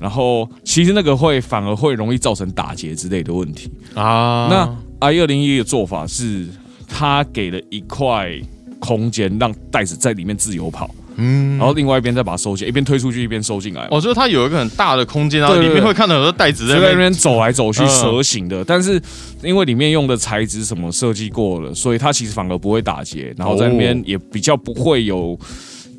[0.00, 3.70] 然后其实那个会反而会容易造成打结之类的问题。
[3.94, 6.48] 啊，那 i 二零一的做法是，
[6.88, 8.30] 它给了一块
[8.78, 10.90] 空间让带子在里面自由跑，
[11.20, 13.88] 嗯，然后另外一边再把它收进，一边推出去一边收进来嘛。
[13.90, 17.12] 哦，就是它有一个很大的空间，然后对对对里面会看到很多袋子在那那边。
[17.12, 19.00] 走来走去嗯蛇形的，但是
[19.42, 25.38] 因为里面用的材质什么设计过了，所以它其实反而不会打结，然后在那边哦也比较不会有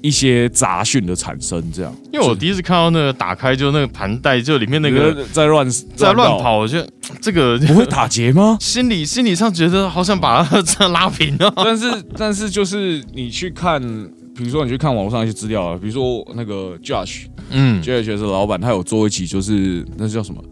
[0.02, 1.96] 一些杂讯的产生，这样。
[2.12, 6.88] 因为我第一次看到那个打开，就那个盘带，就里面那个在乱在乱，跑，我觉得
[7.22, 7.60] 这个？
[7.60, 11.54] 不会打结吗 心理心理上觉得好想把它这 样拉平啊。
[11.58, 13.82] 但是但是就是你去看，
[14.42, 17.82] 比如说你去看网络上一些资料啊，比如说那个 Josh 嗯。
[17.84, 20.44] Josh 是老板，他有做一集就是那叫什么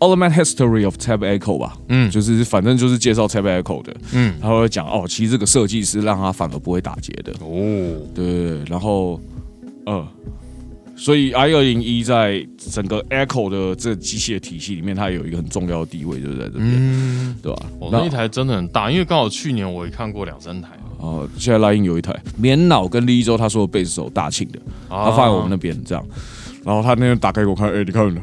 [0.00, 2.10] ？Ultimate History of Tab Echo 吧，嗯。
[2.10, 9.20] 就是反正就是介绍 Tab Echo 的，嗯，他会讲哦，其实这个设计是让他反而不会打结的，哦，对对对，然后
[9.84, 10.06] 呃，
[10.96, 17.66] 所以 i 二零一在整个 Echo 的这机械体系里面，它有一个很重要的地位，就是在这边，嗯，对吧？
[17.78, 26.04] 我那一台真的很大，因为刚好去年我也看过两三台，哦，现在拉音有一台棉脑跟利州，他说的贝斯手大庆的，他放在我们那边这样，
[26.64, 28.14] 然后他那天打开给我看，哎、你看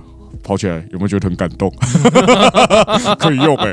[0.44, 1.72] 跑起来有没有觉得很感动？
[3.20, 3.72] 可以用哎、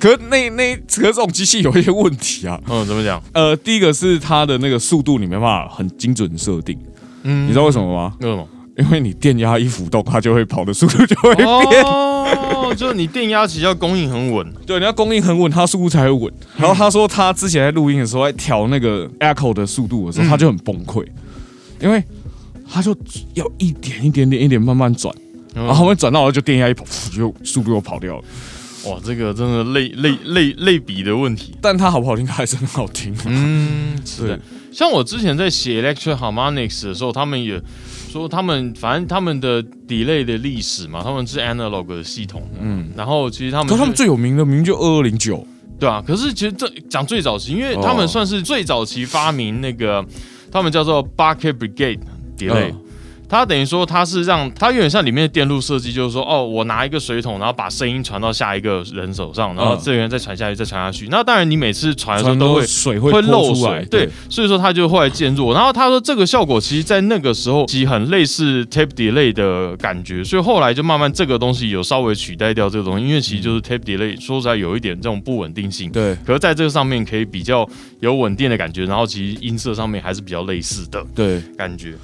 [0.00, 3.22] 可是那那可是这种机器有一些问题啊，嗯，怎么讲？
[3.32, 6.76] 呃，第一个是它的那个速度你没办法很精准设定，
[7.22, 8.14] 嗯你知道为什么吗？
[8.20, 8.48] 为什么？
[8.78, 11.46] 因为你电压一浮动，它就会跑的速度就会变。
[11.46, 16.32] 哦，哦，就是你电压其实要供应很稳，对，你要供应很稳，它速度才会稳。
[16.56, 21.06] 然后他说他之前在录音的时候，在调那个 echo 的速度的时候，嗯他就很崩溃，
[21.80, 22.02] 因为
[22.70, 22.96] 他就
[23.34, 25.14] 要一点一点点一点慢慢转，
[25.54, 28.24] 然后后面转到了就电压一跑， 就速度又跑掉了。
[28.86, 31.54] 哇，这个真的类类类类比的问题。
[31.60, 33.14] 但它好不好听，它还是很好听。
[33.26, 34.40] 嗯，是的。
[34.72, 37.62] 像我之前在写 Electric Harmonics 的时候，他们也
[38.12, 45.46] 说他们反正他们的 delay 的历史嘛，他们是 analog 的系统，嗯，然后其实他们可是他们最有名的明明就二二零九，
[45.80, 48.06] 对啊，可是其实这讲最早期，因为他们哦。
[48.06, 50.04] 算是最早期发明那个，
[50.50, 52.00] 他们叫做 Bucket Brigade
[52.36, 52.70] delay。
[52.70, 52.81] 嗯
[53.32, 61.08] 它等于说，它是让它有点像里面的电路设计，就是说，哦，我拿一个水桶，然后把声音传到下一个人手上，然后嗯这个人再传下去，再传下去。
[61.10, 65.54] 那当然，你每次传的时候都会水会会漏出来水，对，所以说它就后来渐弱。
[65.54, 75.90] 然后他说这个效果其实，在那个时候其实很类似 tape delay 的感觉，所以后来就慢慢这个东西有稍微取代掉这个东西，因为其实就是 tape delay 说实在有一点这种不稳定性。
[75.90, 77.66] 对可是在这个上面可以比较
[78.00, 81.94] 有稳定的感觉，然后其实音色上面还是比较类似的对，感觉。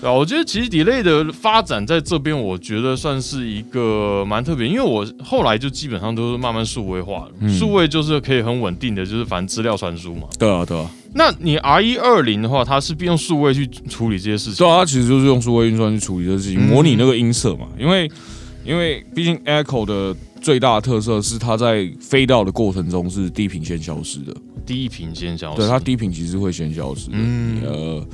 [0.00, 10.28] 对啊，我觉得其实 delay 的发展在这边，我觉得算是一个蛮特别，因为我后来就基本上都是慢慢数位化了，嗯数位就是可以很稳定的，就是反正资料传输嘛。
[10.38, 14.56] 对啊，对啊，那你 R 一二零的话，它是用数位去处理这些事情。
[14.56, 17.66] 对啊，它其实就是用数位运算去处理这些事情，嗯模拟那个音色嘛。
[17.78, 18.10] 因为
[18.64, 24.32] 因为毕竟 Echo 的最大的特色是它在飞到的过程中是低频先消失的，
[24.64, 25.56] 第一屏先消失。
[25.56, 27.16] 对，它低频其实会先消失的。
[27.16, 28.06] 嗯呃，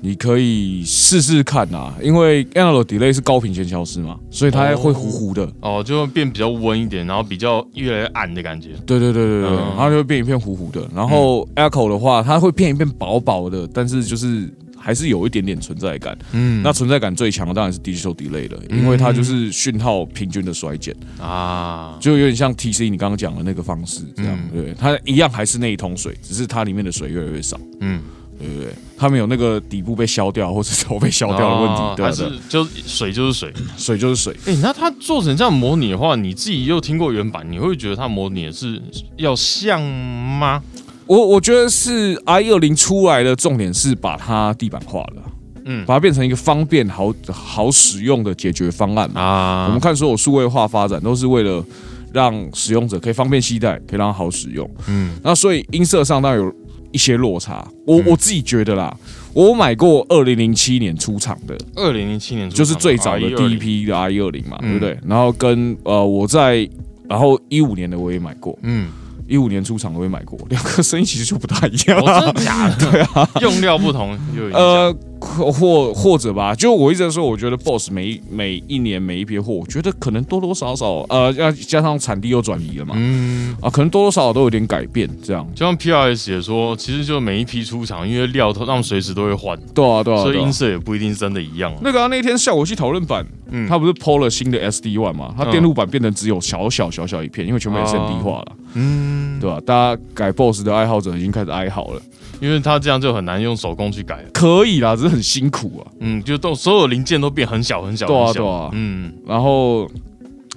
[0.00, 5.50] 你可以试试看啊，因为 analog delay 是高频先消失嘛，所以它会糊糊的。
[5.60, 8.70] 哦，就会变比较温一点，然后比较越来越暗的感觉。
[8.86, 10.88] 对对对对对，嗯它就会变一片糊糊的。
[10.94, 16.16] 然后 echo 的话，它会变一片薄薄的，但是就是还是有一点点存在感。
[16.32, 24.38] 嗯那存在感最强的当然是 digital delay 了，因为它就是讯号平均的衰减，啊，就有点像 TC 你刚刚讲的那个方式这样。
[24.52, 27.58] 嗯对，它一样还是那一桶水，只是它里面的水越来越少。
[27.80, 28.00] 嗯，
[28.38, 31.82] 对不对，他们有那个底部被削掉或者头被削掉的问题。
[31.82, 33.52] 哦对啊对啊是就是水就是水。
[33.76, 34.36] 水就是水。
[34.46, 38.80] 哎、那它做成这样模拟的话，你自己又听过原版，你会觉得它模拟的是
[39.16, 40.62] 要像吗？
[41.06, 45.22] 我我觉得是 i 二零出来的重点是把它地板化了，
[45.64, 49.08] 嗯把它变成一个方便好好使用的解决方案。
[49.14, 51.64] 啊我们看所有数位化发展都是为了
[52.12, 54.68] 让使用者可以方便携带，可以让它好使用。
[54.86, 56.52] 嗯那所以音色上当然有
[56.92, 57.66] 一些落差。
[57.86, 58.94] 我、嗯我自己觉得啦，
[59.32, 64.98] 我买过二零零七年出厂的，二零零七年出就是最早的第一批的 i 二零嘛，嗯对不对？
[65.06, 66.68] 然后跟呃我在
[67.08, 68.88] 然后一五年的我也买过，嗯，
[69.26, 71.98] 一五年出厂的我也买过，两个声音其实就不大一样。
[72.00, 72.90] 哦，真的假的？
[72.92, 74.44] 对啊，用料不同就。
[74.56, 85.46] 呃，或或或者吧，就我一直在说，我觉得 BOSS 每一每一年每一批货，我觉得可能多多少少，呃，要加上产地又转移了嘛，嗯，啊，可能多多少少都有点改变，这样。
[85.54, 91.72] 就像 PRS 也说，其实就每一批出厂，因为料都他们随时都会换，对啊，对啊，所以音色也不一定真的一样。
[91.82, 95.34] 那个、啊、那天效果器讨论版，嗯它不是 PO 了新的 SD One 嘛？
[95.36, 102.02] 它嗯电路板变成只有小小小小一片，因为全部 SMD 化了，嗯，对吧、大家改 BOSS 的爱好者已经开始哀嚎了。
[102.40, 104.30] 因为它这样就很难用手工去改了。
[104.32, 105.90] 可以啦，只是很辛苦啊。
[106.00, 108.40] 嗯，就都所有零件都变很小很小对啊很小。
[108.42, 109.88] 对啊嗯然后，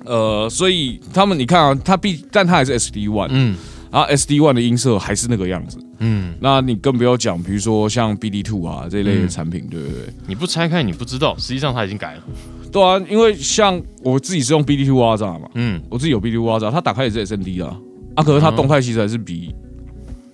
[0.05, 3.55] 呃，所以他们你看啊，它必，但它还是 SD One，、嗯
[3.91, 5.77] 然后 SD One 的音色还是那个样子。
[5.99, 9.97] 嗯，那你更不要讲，比如说像 BD Two 啊这一类的嗯产品，对不对？
[10.27, 12.23] 你不拆开你不知道，实际上它已经改了。
[12.71, 17.77] 对啊，因为像我自己是用 BD Two 挖炸嘛，嗯我自己有 BD Two 挖炸，它打开也是 SND 啊，
[18.15, 19.53] 啊，可是它动态其实还是比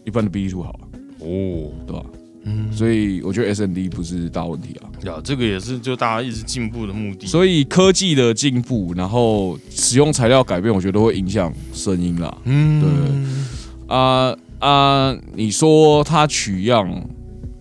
[0.06, 0.86] 一般的 BD Two 好啊，
[1.28, 2.06] 哦，对吧？
[2.50, 4.88] 嗯，所以我觉得 S N D 不是大问题啊。
[5.06, 7.28] 呀，这个也是就大家一直进步的目的。
[7.28, 12.38] 所以科技的进步，然后使用材料改变，我觉得会影响声音啦。
[12.46, 15.18] 嗯，对啊啊！
[15.36, 16.90] 你说它取样，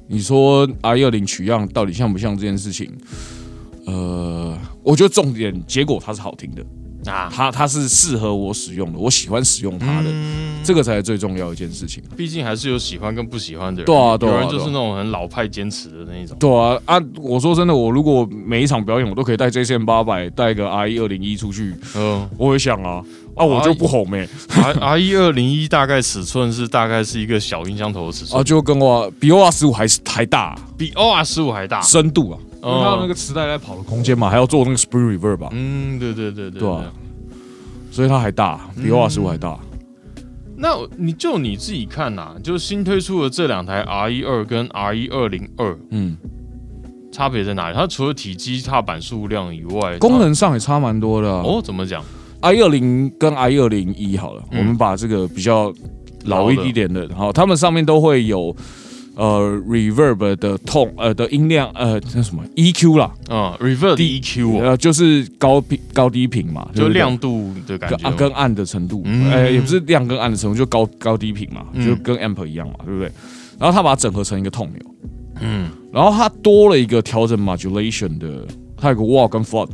[0.07, 2.89] 你说 R 二零取样到底像不像这件事情？
[3.87, 6.65] 呃，我觉得重点结果它是好听的，
[7.13, 12.03] 啊，它它是适合我使用的，我喜欢使用它的，嗯这个才是最重要的一件事情。
[12.17, 13.87] 毕竟还是有喜欢跟不喜欢的人。
[13.87, 16.37] 对啊有人就是那种很老派坚持的那一种。
[16.41, 17.01] 对啊啊！
[17.17, 23.01] 我说真的，我如果每一场表演我都可以带 JCM 八百，带个 RE 二零一出去，嗯我也想啊
[23.37, 31.81] 啊，我就不红没、，R R 一二零一大概尺寸是大概是一个小音箱头的尺寸啊，就跟我比 OR 十五还是还大、比 OR 十五还大。
[31.83, 36.93] 深度啊，因为哦它有那个磁带在跑的空间嘛，还要做那个 spring reverb 吧，嗯，对对对对对啊
[37.91, 39.59] 所以它还大，比 OR 十五还大。
[40.59, 46.17] 那你就你自己看呐、就是新推出的这两台 R 一二跟 R 一二零二嗯，
[47.13, 47.77] 差别在哪里？
[47.77, 51.43] 它除了体积、踏板数量以外，功能上也差蛮多的、啊。
[51.45, 52.03] 哦怎么讲
[52.41, 55.73] ？i 二零跟 i 二零一好了，嗯我们把这个比较
[56.25, 58.55] 老一点的，然后他们上面都会有
[59.17, 71.85] 呃 reverb 的痛呃的音量呃那什么 EQ 啦，嗯，reverb 低 EQ 哦呃就是高频高低频嘛，就亮度的感觉跟啊跟暗的程度，嗯呃也不是亮跟暗的程度，就高高低频嘛，嗯。
[71.87, 73.11] 就跟 amp 一样嘛，对不对？
[73.59, 74.95] 然后他把它整合成一个痛钮，
[75.41, 75.71] 嗯。
[75.93, 79.71] 然后它多了一个调整 modulation 的，它有个 wall 跟 float，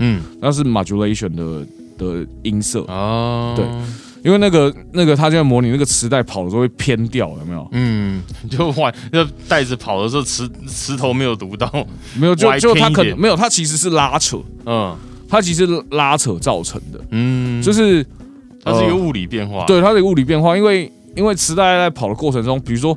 [0.00, 0.20] 嗯。
[0.38, 3.64] 那是 modulation 的的音色，啊，对
[4.24, 7.68] 因为那个那个他现在模拟那个磁带跑的时候会偏掉，有没有？
[7.72, 11.70] 嗯，就换就袋子跑的时候磁磁头没有读到，
[12.14, 12.94] 没有，就就它偏一点。
[12.94, 14.96] 可能没有，他其实是拉扯，嗯。
[15.28, 18.04] 他其实是拉扯造成的，嗯，就是
[18.62, 22.94] 它是一个呃物理变化，，对它是一个物理变化，因为因为磁带在跑的过程中，比如说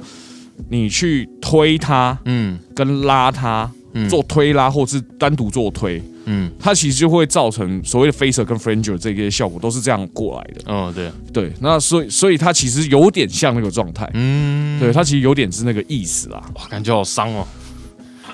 [0.68, 2.60] 你去推它嗯。
[2.76, 4.10] 跟拉它，嗯。
[4.10, 10.74] 做推拉或是单独做推，嗯它其实就会造成所谓的 phaser 跟 flanger 这些效果都是这样过来的。
[10.74, 16.44] 哦对，对，那所以所以它其实有点像那个状态，嗯，对，它其实有点是那个意思啦。
[16.56, 17.48] 哇，感觉好伤哦。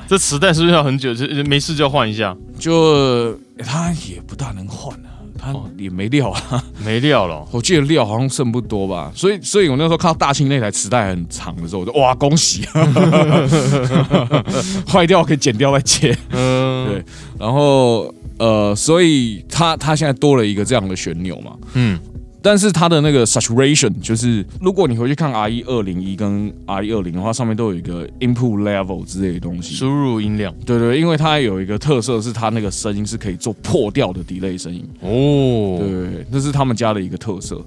[0.07, 1.13] 这磁带是不是要很久？
[1.13, 5.10] 就就没事就要换一下，就它也不大能换啊，
[5.41, 5.63] 它哦。
[5.77, 6.63] 也没料啊。
[6.85, 7.35] 没料了。
[7.35, 7.47] 哦。
[7.51, 12.63] 我记得料好像剩不多吧，所以所以我那时候看到大庆那台磁带很长的时候，我就哇恭喜，
[14.87, 16.15] 坏掉可以剪掉再接。
[16.31, 17.03] 嗯，对。
[17.39, 21.97] 然后呃，所以它它现在多了一个这样的旋钮嘛，嗯
[22.41, 29.75] 但是它的那个 saturation 就是，如果你回去看 R 一二零一跟 R 一二零的话，上面都有一个 input level 之类的东西。
[29.75, 30.53] 输入音量。
[30.65, 37.63] 对对，因为它有一个特色是它那个声音是可以做破掉的 delay 声音，哦，对那是他们家的一个特色。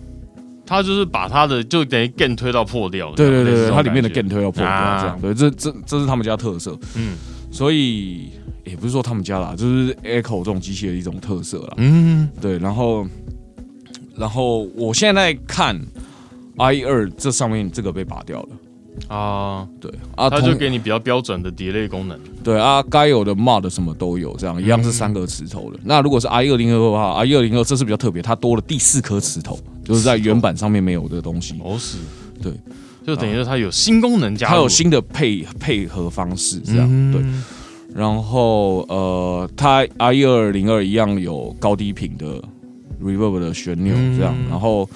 [0.66, 5.00] 它就是把它的就等于 gain 推到破掉，对对对它里面的感 gain 推到破掉啊。
[5.00, 7.14] 这样，对，这这这是他们家特色，嗯。
[7.50, 8.30] 所以
[8.64, 11.74] 也不是说他们家啦，就是 Echo 这种机器的一种特色啦。
[11.76, 12.28] 嗯。
[12.40, 13.06] 对，然后
[14.16, 15.78] 然后我现在看
[16.56, 18.48] i 二这上面这个被拔掉了。
[19.08, 22.16] 啊，对啊，它就给你比较标准的 delay 功能。
[22.44, 25.78] 对啊，该有的 mod 什么都有，这样一样是三个磁头的。
[25.82, 31.60] 那如果是 i 二零二的话，i 二零二这是比较特别，它多了第四颗磁头，就是在原版上面没有的东西。
[31.64, 31.98] 哦是，
[32.40, 32.52] 对，
[33.04, 38.00] 就等于说它有新功能加入，它有新的配配合方式，这样、嗯对。
[38.00, 42.40] 然后呃，它 i 二零二一样有高低频的
[43.04, 44.18] reverb 的旋钮，嗯。
[44.18, 44.88] 这样，然后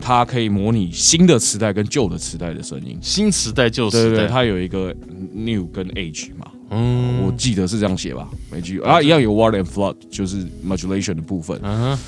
[0.00, 2.98] 它可以模拟新的磁带跟旧的磁带的声音。
[3.00, 4.94] 新磁带旧对对对，时代，它有一个
[5.32, 7.22] new 跟 age 嘛，嗯。
[7.24, 11.98] 我记得是这样写吧，每句啊一样有 word and flood，就是 modulation 的部分，嗯哼，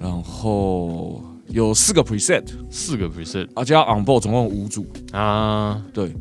[0.00, 6.12] 然后有四个 preset，四个 preset 啊加 on board 总共有五组，啊，对，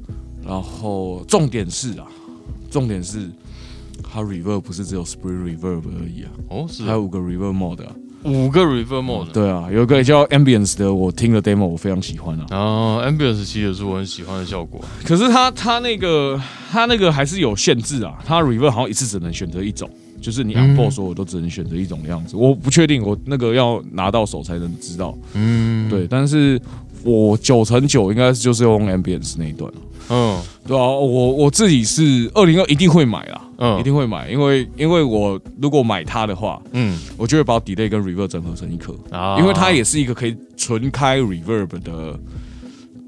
[0.45, 2.05] 然后重点是啊，
[2.69, 3.29] 重点是
[4.03, 6.83] 它 reverb 不是只有 spring reverb 而已啊，哦是。
[6.83, 9.31] 还有五个 reverb mode 啊，五个 reverb mode。
[9.31, 16.39] 对啊，有一个叫 ambience 的，我听了 demo 我非常喜欢啊，然后 ambience 其实也是我很喜欢的效果，可是它它那个
[16.71, 19.89] 它那个还是有限制啊，它 reverb 好像一次只能选择一种。
[20.21, 25.13] 就是你 on board 所有都只能选择一种样子，我不确定，我那个要拿到手才能知道。
[25.33, 26.57] 嗯，对，但是
[27.03, 29.71] 我九成九应该是就是用 ambience 那一段，
[30.09, 30.39] 嗯。
[30.65, 33.79] 对啊，我我自己是二零二一定会买啦，嗯。
[33.79, 36.97] 一定会买，因为因为我如果买它的话，嗯。
[37.17, 39.37] 我就会把 delay 跟 reverb 整合成一颗，啊。
[39.39, 42.19] 因为它也是一个可以纯开 reverb 的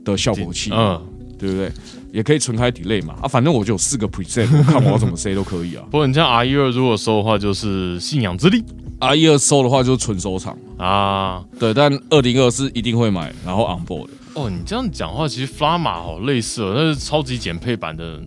[0.04, 1.02] 的效果器，嗯，
[1.40, 1.72] 对不对？
[2.12, 5.84] 也可以纯开 delay 嘛，啊，反正我就有四个 preset，我看我要怎么 say 都可以啊。
[5.92, 8.64] 不过你像 R 一二如果收的话，就是信仰之力
[9.00, 11.44] R 一二收的话就是纯收藏，啊。
[11.60, 14.14] 对，但二零二是一定会买，然后 on board 的。
[14.36, 18.20] 哦，你这样讲话，其实 Flama 好类似哦，那是超级减配版的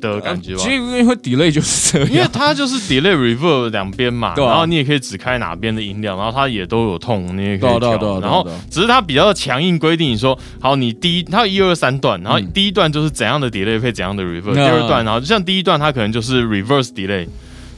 [0.00, 0.70] 的感觉吧其？
[0.70, 7.78] 实因为 delay 就是这样，因为它就是 delay reverb 两边嘛，对啊然后你也可以只开哪边的音量，然后它也都有痛，你也可以调。
[7.78, 17.26] 对啊对啊对然后只是它比较强硬规定，你说好，你第一它有一二三段，然后嗯第一段就是怎样的 delay 配怎样的 reverb，、嗯第二段然后就像第一段它可能就是 reverse delay。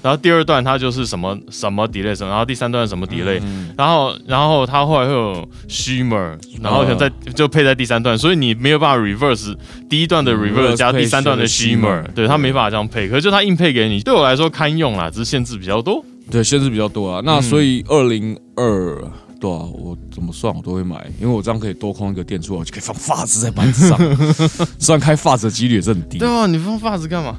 [0.02, 9.56] 然后第二段它就是什么什么 delay 什么，然后第三段什么 delay，、嗯然后然后它后来会有 shimmer，然后可能在、嗯就配在第三段，所以你没有办法 reverse
[9.88, 16.04] 第一段的 reverse 加第三段的 shimmer，对，它没办法这样配，可是就它硬配给你，对我来说堪用啦，只是限制比较多。
[16.30, 17.22] 对，限制比较多啊。
[17.24, 19.02] 那所以二零二，
[19.40, 23.98] 对啊，我怎么算我都会买，因为我这样可以多空一个电出来，我就可以放发子在板子上。
[24.78, 27.38] 虽然开发子的几率也是很低对，啊，你放发子干嘛？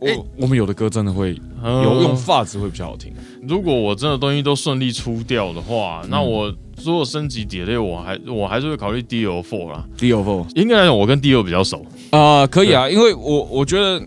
[0.00, 3.12] 我我们有的歌真的会有有用发子会比较好听。
[3.46, 6.10] 如果我真的东西都顺利出掉的话，嗯。
[6.10, 6.52] 那我
[6.84, 9.84] 如果升级 delay，我还我还是会考虑 DL four 啦。
[9.96, 11.84] D O F 应该来讲，我跟 DL 比较熟。
[12.10, 14.02] 啊，可以啊，因为我我觉得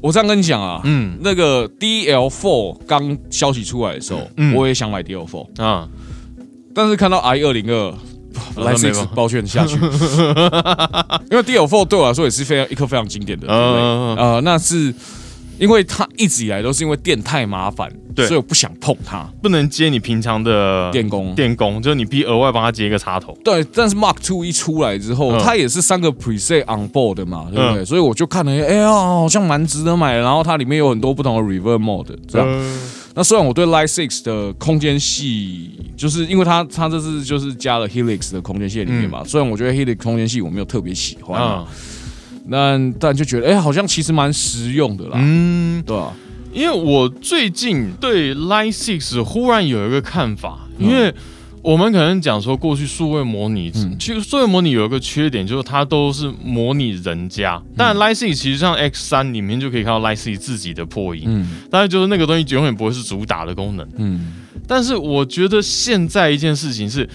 [0.00, 1.18] 我这样跟你讲啊，嗯。
[1.22, 4.54] 那个 D L Four 刚消息出来的时候，嗯。
[4.54, 5.88] 我也想买 D L Four，啊，
[6.74, 7.94] 但是看到 i 二零二
[8.56, 8.74] 来
[9.14, 9.76] 抱歉下去，
[11.30, 14.94] 因为 DL Four 对我来说也是非常一颗非常经典的，对那是
[15.58, 19.26] 因为它一直以来都是因为电太麻烦，对所以我不想碰它。
[19.42, 23.34] 不能接你平常的电工电工，就是你必须额外帮他接一个插头。
[23.42, 27.82] 对，但是 Mark Two 一出来之后，嗯它也是三个 preset on board 的嘛，对不对？
[27.82, 30.20] 嗯所以我就看了，哎呀，好像蛮值得买的。
[30.20, 32.46] 然后它里面有很多不同的 reverb mode，这样。
[32.46, 32.78] 嗯
[33.18, 41.66] 那虽然我对 Light Six 的空间系，就是因为它它这次就是加了 Helix 的空间系里面嘛，虽然我觉得 Helix 空间系我没有特别喜欢、啊，
[42.48, 46.12] 那，但但就觉得哎、好像其实蛮实用的啦，嗯，对啊、
[46.52, 51.14] 因为我最近对 Line Six 忽然有一个看法，嗯因为
[51.66, 57.60] 我们可能讲说过去数位模拟，嗯其实数位模拟有一个缺点，就是它都是模拟人家。
[57.66, 63.84] 嗯但 Six 其实像 X 三里面就可以看到 Six 自己的破音，嗯当然就是那个东西永远不会是主打的功能。
[63.96, 64.34] 嗯
[64.68, 67.08] 但是我觉得现在一件事情是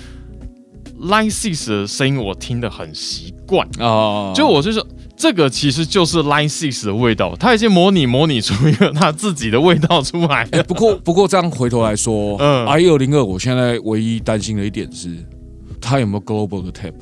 [1.00, 4.86] Six 的声音我听得很习惯，啊，就我就说。
[5.22, 10.64] 这个其实就是 Line Six 的味道，它已经模拟模拟出一个它自己的味道出来了。
[10.64, 15.16] 不过不过这样回头来说，嗯 i 二零二我现在唯一担心的一点是，
[15.80, 16.94] 它有没有 global 的 tap。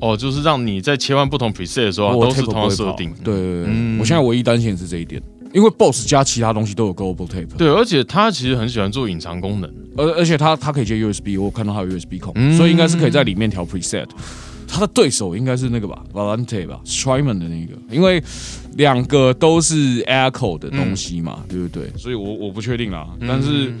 [0.00, 3.14] 哦，就是让你在切换不同 preset 的时候都是同样不会跑设定。
[3.22, 3.34] 对
[4.00, 5.22] 我现在唯一担心的是这一点，
[5.54, 9.72] 因为 BOSS 加其他东西都有 global tape，对，而且它其实很喜欢做隐藏功能。
[9.96, 14.06] 而而且它它可以接 USB，我看到它有 USB 孔，嗯所以应该是可以在里面调 preset。
[14.66, 18.22] 它的对手应该是那个吧，Valente 吧，Strymon 的那个，因为
[18.76, 21.88] 两个都是 Echo 的东西嘛，对不对？
[21.96, 23.80] 所以我我不确定啦，但是、嗯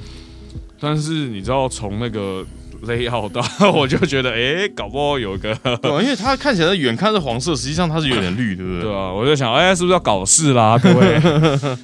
[0.78, 2.44] 但是你知道从那个
[2.86, 5.54] layout 到， 我就觉得哎、搞不好有一个。
[5.82, 8.82] 对啊，因为它看起来远看是黄色，实际上它是有点绿，对不对？
[8.82, 10.78] 对啊，我就想，哎、是不是要搞事啦？
[10.82, 11.20] 各位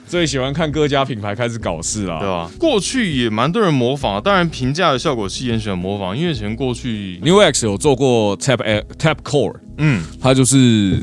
[0.06, 2.50] 最喜欢看各家品牌开始搞事啦，对吧？
[2.58, 10.98] 过去也蛮多人模仿，当然平价的效果器也很喜欢模仿，因为以前过去，New X 有做过 Tap A- Tap Core，嗯它就是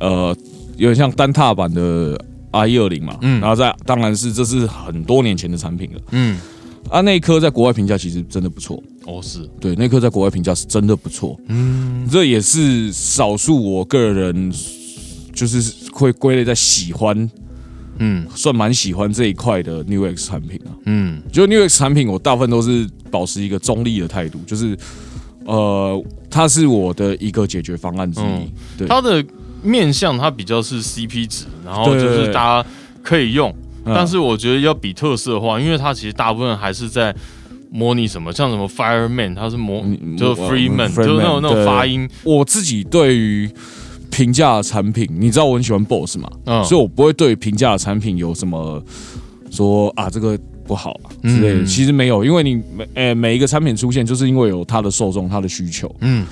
[0.00, 0.36] 呃
[0.76, 2.18] 有点像单踏版的
[2.52, 6.38] i 二零嘛，嗯然后在当然是这是很多年前的产品了嗯，
[6.90, 12.08] 啊，那一颗在国外评价其实真的不错，哦是，对，那颗在国外评价是真的不错，嗯。
[12.10, 14.52] 这也是少数我个人
[15.32, 17.30] 就是会归类在喜欢，
[17.98, 18.26] 嗯。
[18.34, 20.72] 算蛮喜欢这一块的 New X 产品啊。
[20.86, 21.22] 嗯。
[21.30, 24.76] 就 New X 产品，我大部分都是保持一个中立的态度，就是
[25.44, 28.24] 呃，它是我的一个解决方案之一。
[28.24, 29.24] 嗯对，它的
[29.62, 32.68] 面向它比较是 CP 值，然后就是大家
[33.02, 33.92] 可以用，嗯。
[33.94, 37.14] 但是我觉得要比特色化，因为它其实大部分还是在
[37.76, 43.50] 模拟什么，像什么 Fireman，他是模嗯就是 Freeman，Freeman，就是那种那种发音，我自己对于
[44.10, 48.80] 平价的产品，你知道我很喜欢 BOSS 嘛，嗯，所以我不会对平价的产品有什么
[49.50, 51.54] 说啊这个不好啊之类的。
[51.62, 55.92] 嗯其实没有，因为你每呃每一个产品出现，就是因为有它的受众、它的需求。
[56.00, 56.24] 嗯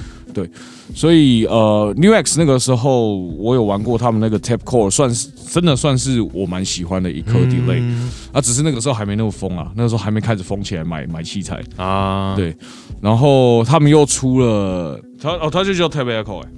[0.94, 11.62] 所以呃，New X 那个时候我有玩过他们那个 Tap Core，算是真的算是我蛮喜欢的一颗 delay、嗯啊，只是那个时候还没那么疯啊，那个时候还没开始疯起来买买器材。
[11.76, 12.56] 啊，对
[13.00, 16.48] 然后他们又出了，他哦，他就叫 Tap Echo 哎、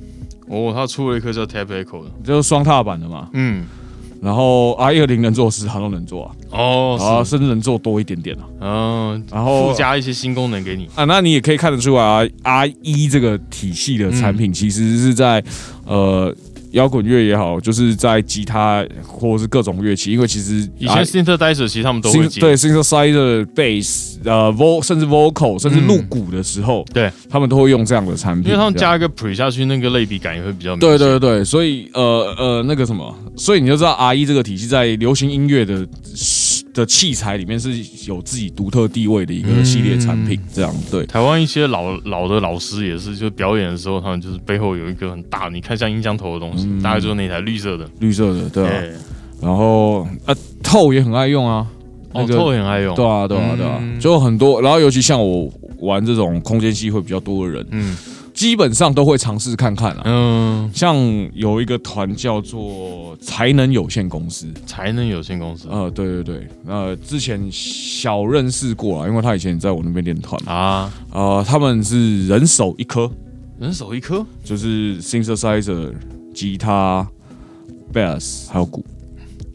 [0.49, 3.31] 哦，他出了一颗叫 Tap Echo 的，就是双踏板的嘛。
[3.33, 3.65] 嗯，
[4.25, 8.45] 然后 R 二零能做的事，它都能做啊，哦，啊，甚至能做多一点点啊。
[8.61, 15.45] 嗯，然后附加一些新功能给你，啊，那你也可以看得出来啊，R 一这个体系的产品其实是在、
[15.85, 16.35] 呃
[16.75, 30.81] 摇滚乐也好，就是在吉他或者是各种乐器，因为其实以前 Synthesizer 其实他们都会，对 synthesizer、bass、呃 vo 甚至 vocal 甚至嗯录鼓的时候，对，他们都会用这样的产品，因为他们加一个 pre 下去，那个类比感也会比较明。
[30.81, 35.87] 对对对，所以呃呃那个什么，所以你就知道 R E 这个体系在流行音乐的
[36.75, 37.71] 的器材里面是
[38.07, 41.07] 有自己独特地位的一个系列产品，这样对。
[41.07, 46.83] 台湾一些老老的老师也是，就表演的时候，他们就是背后有一个很大，你看像音箱头的东西，嗯。
[46.83, 48.93] 大概就是那台绿色的，绿色的，对
[49.41, 51.67] 然后啊，透也很爱用啊，
[52.13, 54.01] 那哦，透也很爱用，对啊，对啊，对啊，嗯。
[54.01, 55.49] 就很多，然后尤其像我
[55.79, 57.97] 玩这种空间系会比较多的人，嗯
[58.35, 60.03] 基本上都会尝试看看啊。
[60.05, 60.97] 嗯，像
[61.33, 65.69] 有一个团叫做才能有限公司，才能有限公司。
[65.71, 70.39] 呃，对对对，呃，之前小认识过啊，因为他以前也在我那边练团。
[70.45, 73.09] 嘛，啊，呃，他们是人手一颗，
[73.61, 75.93] 人手一颗，就是 synthesizer、
[76.35, 77.09] 吉他、
[77.93, 78.85] bass 还有鼓，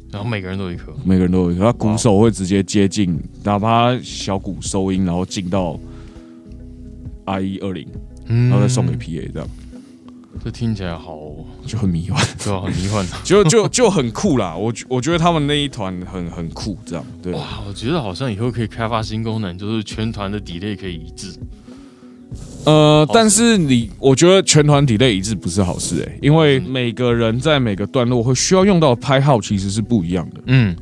[0.09, 1.65] 然后每个人都有一颗，每个人都有一颗。
[1.65, 5.77] 他鼓手会直接接近，哪怕小鼓收音，然后进到
[7.25, 9.49] I 一二零，嗯然后再送给 PA，这样
[10.43, 11.17] 这听起来好，
[11.65, 13.05] 就很迷幻，对啊，很迷幻。
[13.25, 14.55] 就就就很酷啦。
[14.55, 17.33] 我觉我觉得他们那一团很很酷，这样对。
[17.33, 21.37] 哇，我觉得好像以后可以开发新功能，就是全团的 delay 可以一致。
[22.65, 30.41] 呃，但是你，我觉得全团 delay 一致不是好事哎、因为每个人在每个段落会需要用到的拍号其实是不一样的。
[30.45, 30.75] 嗯，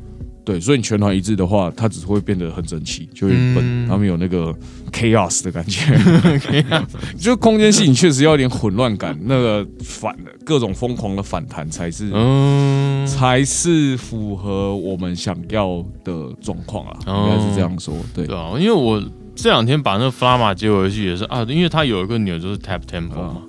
[0.48, 4.54] 对，所以你全团一致的话，它只会变得很整齐，就会很笨，嗯他们有那个
[4.90, 5.94] chaos 的感觉。
[7.20, 12.10] 就空间系你确实要有点混乱感，那个反各种疯狂的反弹才是。
[12.14, 17.94] 嗯，才是符合我们想要的状况啊，哦应该是这样说。
[18.14, 19.02] 对，对啊，因为我
[19.36, 23.42] 这两天把那个 Flama 接回去也是啊，因为它有一个钮就是 Tap Tempo 嘛，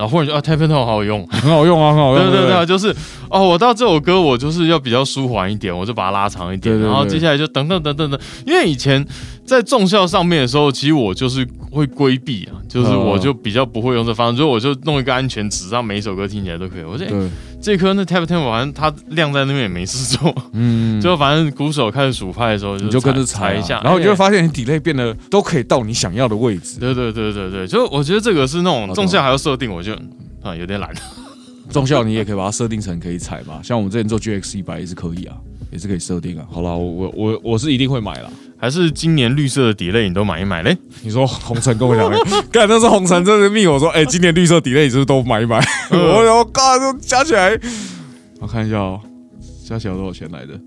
[0.00, 2.30] 然后忽然就啊 Tap Tempo 好好用，很好用啊，很好用。
[2.30, 2.88] 对对对啊，就是
[3.28, 9.04] 哦，我到这首歌我就是要比较舒缓一点，我就把它拉长一点，对对对然后接下来就等等等等等，因为以前
[9.44, 16.82] 在重效上面的时候，其实我就是会规避啊，就是哦我就比较不会用这方式，所以我就弄一个安全值，让每一首歌听起来都可以。
[16.84, 17.30] 我说、欸、
[17.60, 26.78] 这颗那 Tap Tempo 反正它亮在那边也没事做，嗯，就反正鼓手开始数拍的时候你就跟着踩踩一下，然后你就会哎发现你 delay 变得都可以到你想要的位置。
[26.78, 29.92] 对对对对对，就我觉得这个是那种重效还要设定，我就
[30.42, 30.90] 啊有点懒。
[31.70, 35.36] 重效你也可以把它设定成可以踩嘛，像我们之前做 GX 一百也是可以啊，
[35.70, 36.44] 也是可以设定啊。
[36.50, 38.30] 好了，我我我我是一定会买啦。
[38.60, 40.76] 还是今年绿色的 delay 你都买一买嘞？
[41.02, 42.18] 你说红尘跟我讲的，
[42.52, 45.58] 干那是红尘真的密我说，哎、今年绿色 delay 你是不是都买一买？
[45.90, 47.58] 我然后干就加起来，
[48.38, 49.00] 我看一下哦，
[49.66, 50.60] 加起来多少钱来的？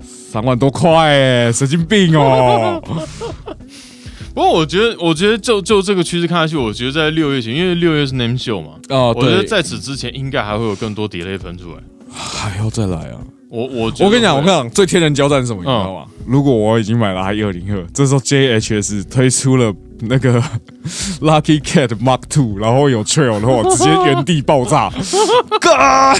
[0.00, 2.82] 三万多块哎，神经病哦！
[4.34, 11.78] 不过我觉得，我觉得就就这个趋势看下去，我觉得在六月前，因为六月是 name show 嘛，哦，我觉得，在此之前应该还会有更多 delay 喷出来。
[12.12, 13.16] 还要再来啊！
[13.48, 15.60] 我我我跟你讲，我跟你讲，最天人交战是什么？
[15.60, 16.06] 你知道吗？
[16.26, 20.40] 如果我已经买了 i 二零二，这时候 JHS 推出了那个
[21.22, 24.90] Lucky Cat Mark Two，然后有 Trail 的话，我直接原地爆炸，
[25.60, 26.16] 干！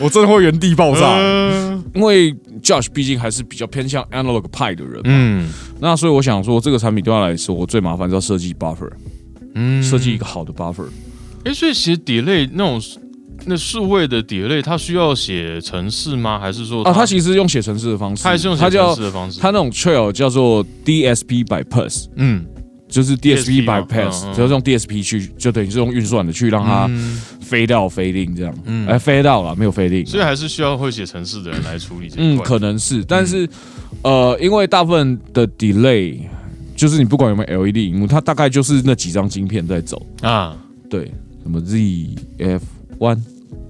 [0.00, 2.32] 我真的会原地爆炸，嗯因为
[2.62, 5.48] Josh 毕竟还是比较偏向 analog 派的人，嗯
[5.78, 8.90] 那所以我想说，这个产品对他来说，我最麻烦是要设计 buffer，
[9.54, 10.86] 嗯设计一个好的 buffer。
[11.44, 12.80] 哎，所以其实 delay 那种
[13.44, 16.38] 那数位的 delay，它需要写程式吗？
[16.38, 19.40] 还是说啊，它其实用写程式的方式，它还是用写程式的方式？
[19.40, 22.08] 它那种 Trail 叫做 DSP by Pass。
[22.16, 22.46] 嗯。
[22.88, 27.18] 就是 DSP bypass，就是用 DSP 去，就等于是用运算的去让它嗯。
[27.40, 28.86] 飞到飞令这样，嗯。
[28.86, 33.48] 哎，飞到了没有飞令，所以还是需要会写程式的人来处理嗯，可能是，但是
[34.02, 36.18] 呃，因为大部分的 delay，
[36.76, 40.54] 就是你不管有没有 LED 荧幕，它大概就是那几张晶片在走，啊，
[40.90, 41.10] 对，
[41.42, 41.78] 什么 Z
[43.02, 43.18] One，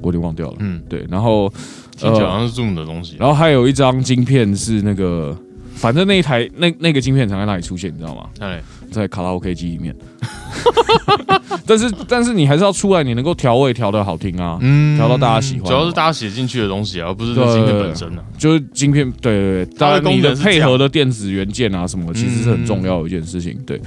[0.02, 1.50] 我有点忘掉了，嗯，对，然后
[1.96, 3.16] 听起来好像是 Zoom 的东西。
[3.18, 5.34] 然后还有一张晶片是那个，
[5.74, 8.28] 反正那一台那那个晶片常在那里出现，你知道吗？
[8.40, 9.96] 哎，在卡拉 OK 机里面。
[11.66, 18.22] 但是但是你还是要出来，你能够调味调的好听啊，嗯调到大家喜欢主要是大家写进去的东西啊，而不是晶片本身啊。
[18.36, 23.58] 就是晶片，对对对，它的当然你的功能是配合的电子元件啊什么，其实是很重要的一件事情。
[23.64, 23.80] 对，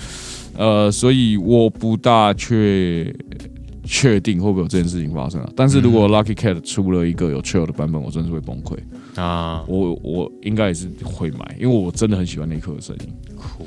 [0.57, 3.13] 呃，所以我不大确
[3.85, 5.49] 确定会不会有这件事情发生啊。
[5.55, 8.77] 但是如果 Lucky Cat 出了一个有 Trail 的版本，我真的是会崩溃。
[9.15, 13.13] 啊，我我应该也是会买，因为我真的很喜欢那一刻的声音。
[13.37, 13.65] 哭，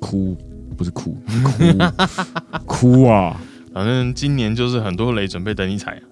[0.00, 0.36] 哭
[0.76, 1.16] 不是哭，
[2.66, 3.40] 哭哭啊！
[3.72, 6.02] 反正今年就是很多雷准备等你踩啊。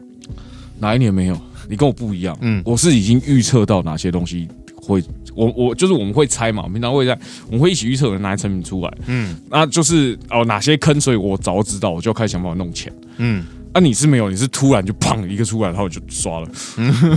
[0.79, 1.37] 哪一年没有？
[1.69, 5.03] 你跟我不一样，嗯我是已经预测到哪些东西会，
[5.35, 12.93] 我我就是我们会猜嘛，我们平常会在我们会一起预测哪些产品出来，嗯那就是哦哪些坑，所以我早知道我就开始想办法弄钱。
[13.19, 16.49] 嗯，啊，你是没有，你是突然就砰一个出来，然后我就刷了。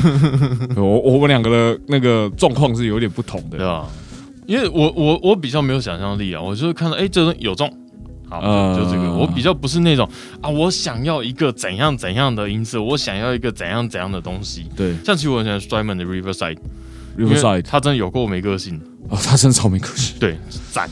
[0.76, 3.58] 我我们两个的那个状况是有点不同的。
[3.58, 3.88] 对吧？
[4.46, 7.72] 因为我我我比较没有想象力啊，我就是看到哎，这东西有中。
[8.30, 10.10] 好，呃就这个，我比较不是那种
[10.42, 14.66] 啊，我想要一个怎样怎样的音色，我想要一个怎样怎样的东西。
[14.76, 16.58] 对像其实我很喜欢 Strymon 的 Riverside，
[17.18, 18.80] ，Riverside 他真的有够没个性。
[19.10, 20.16] 哦，他真的超没个性。
[20.20, 20.38] 对，
[20.72, 20.90] 赞。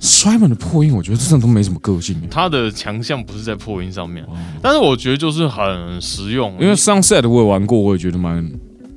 [0.00, 2.20] Strymon 的破音，我觉得真的都没什么个性。
[2.28, 4.26] 他的强项不是在破音上面，
[4.60, 8.50] 但是我觉得就是很实用，因为 Sunset 我也玩过，我也觉得蛮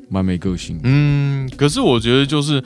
[0.09, 0.79] 蛮没个性。
[0.83, 2.59] 嗯，可是我觉得就是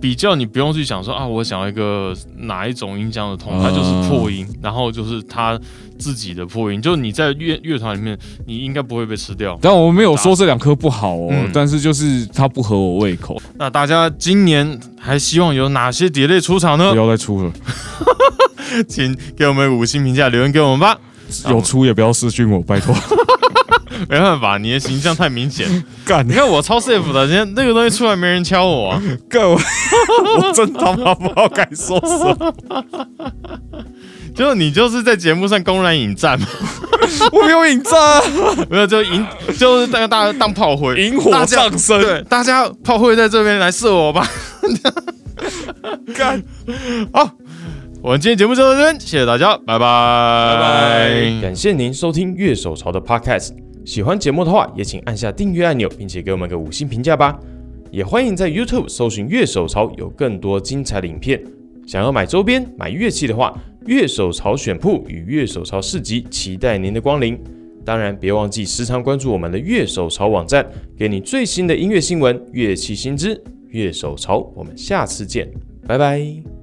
[0.00, 5.58] 比较你不用去想说啊，我想要一个哪一种音箱的痛，它就是破音，然后就是它
[5.98, 9.58] 自己的破音，就你在乐乐团里面，你应该不会被吃掉。
[9.60, 16.96] 但我没有说这两颗不好哦，嗯但是就是它不合我胃口，那大家今年还希望有哪些碟类出场呢不？
[16.96, 17.52] 要再出了。
[18.86, 20.98] 请给我们五星评价，留言给我们吧。
[21.48, 22.94] 有出也不要私讯我，拜托。
[24.08, 25.66] 没办法，你的形象太明显。
[26.04, 29.02] 干你看我超 safe 的，今天那个东西出来没人敲我啊。
[29.28, 29.58] 干我，
[30.42, 32.54] 我真他妈不知道该说什么。
[34.34, 36.46] 就你就是在节目上公然引战嘛，
[37.32, 38.22] 我没有引战啊，
[38.70, 39.26] 没有就引
[39.58, 42.00] 就是大家大家当炮灰，引火上身。
[42.00, 44.24] 对，大家炮灰在这边来射我吧。
[46.14, 46.40] 干，
[47.12, 47.28] 好，
[48.00, 53.50] 我们今天节目就到这边，谢谢大家，拜拜，拜拜感谢您收听乐手潮的 Podcast，
[53.88, 57.40] 喜欢节目的话，也请按下订阅按钮，并且给我们个五星评价吧。
[57.90, 61.42] 也欢迎在 YouTube 搜寻乐手潮，有更多精彩的影片。
[61.86, 67.40] 想要买周边、买乐器的话，乐手潮选铺与乐手潮市集期待您的光临。
[67.82, 73.42] 当然，别忘记时常关注我们的乐手潮网站，给你最新的音乐新闻、乐器新知。
[73.70, 75.50] 乐手潮，我们下次见，
[75.86, 76.57] 拜拜。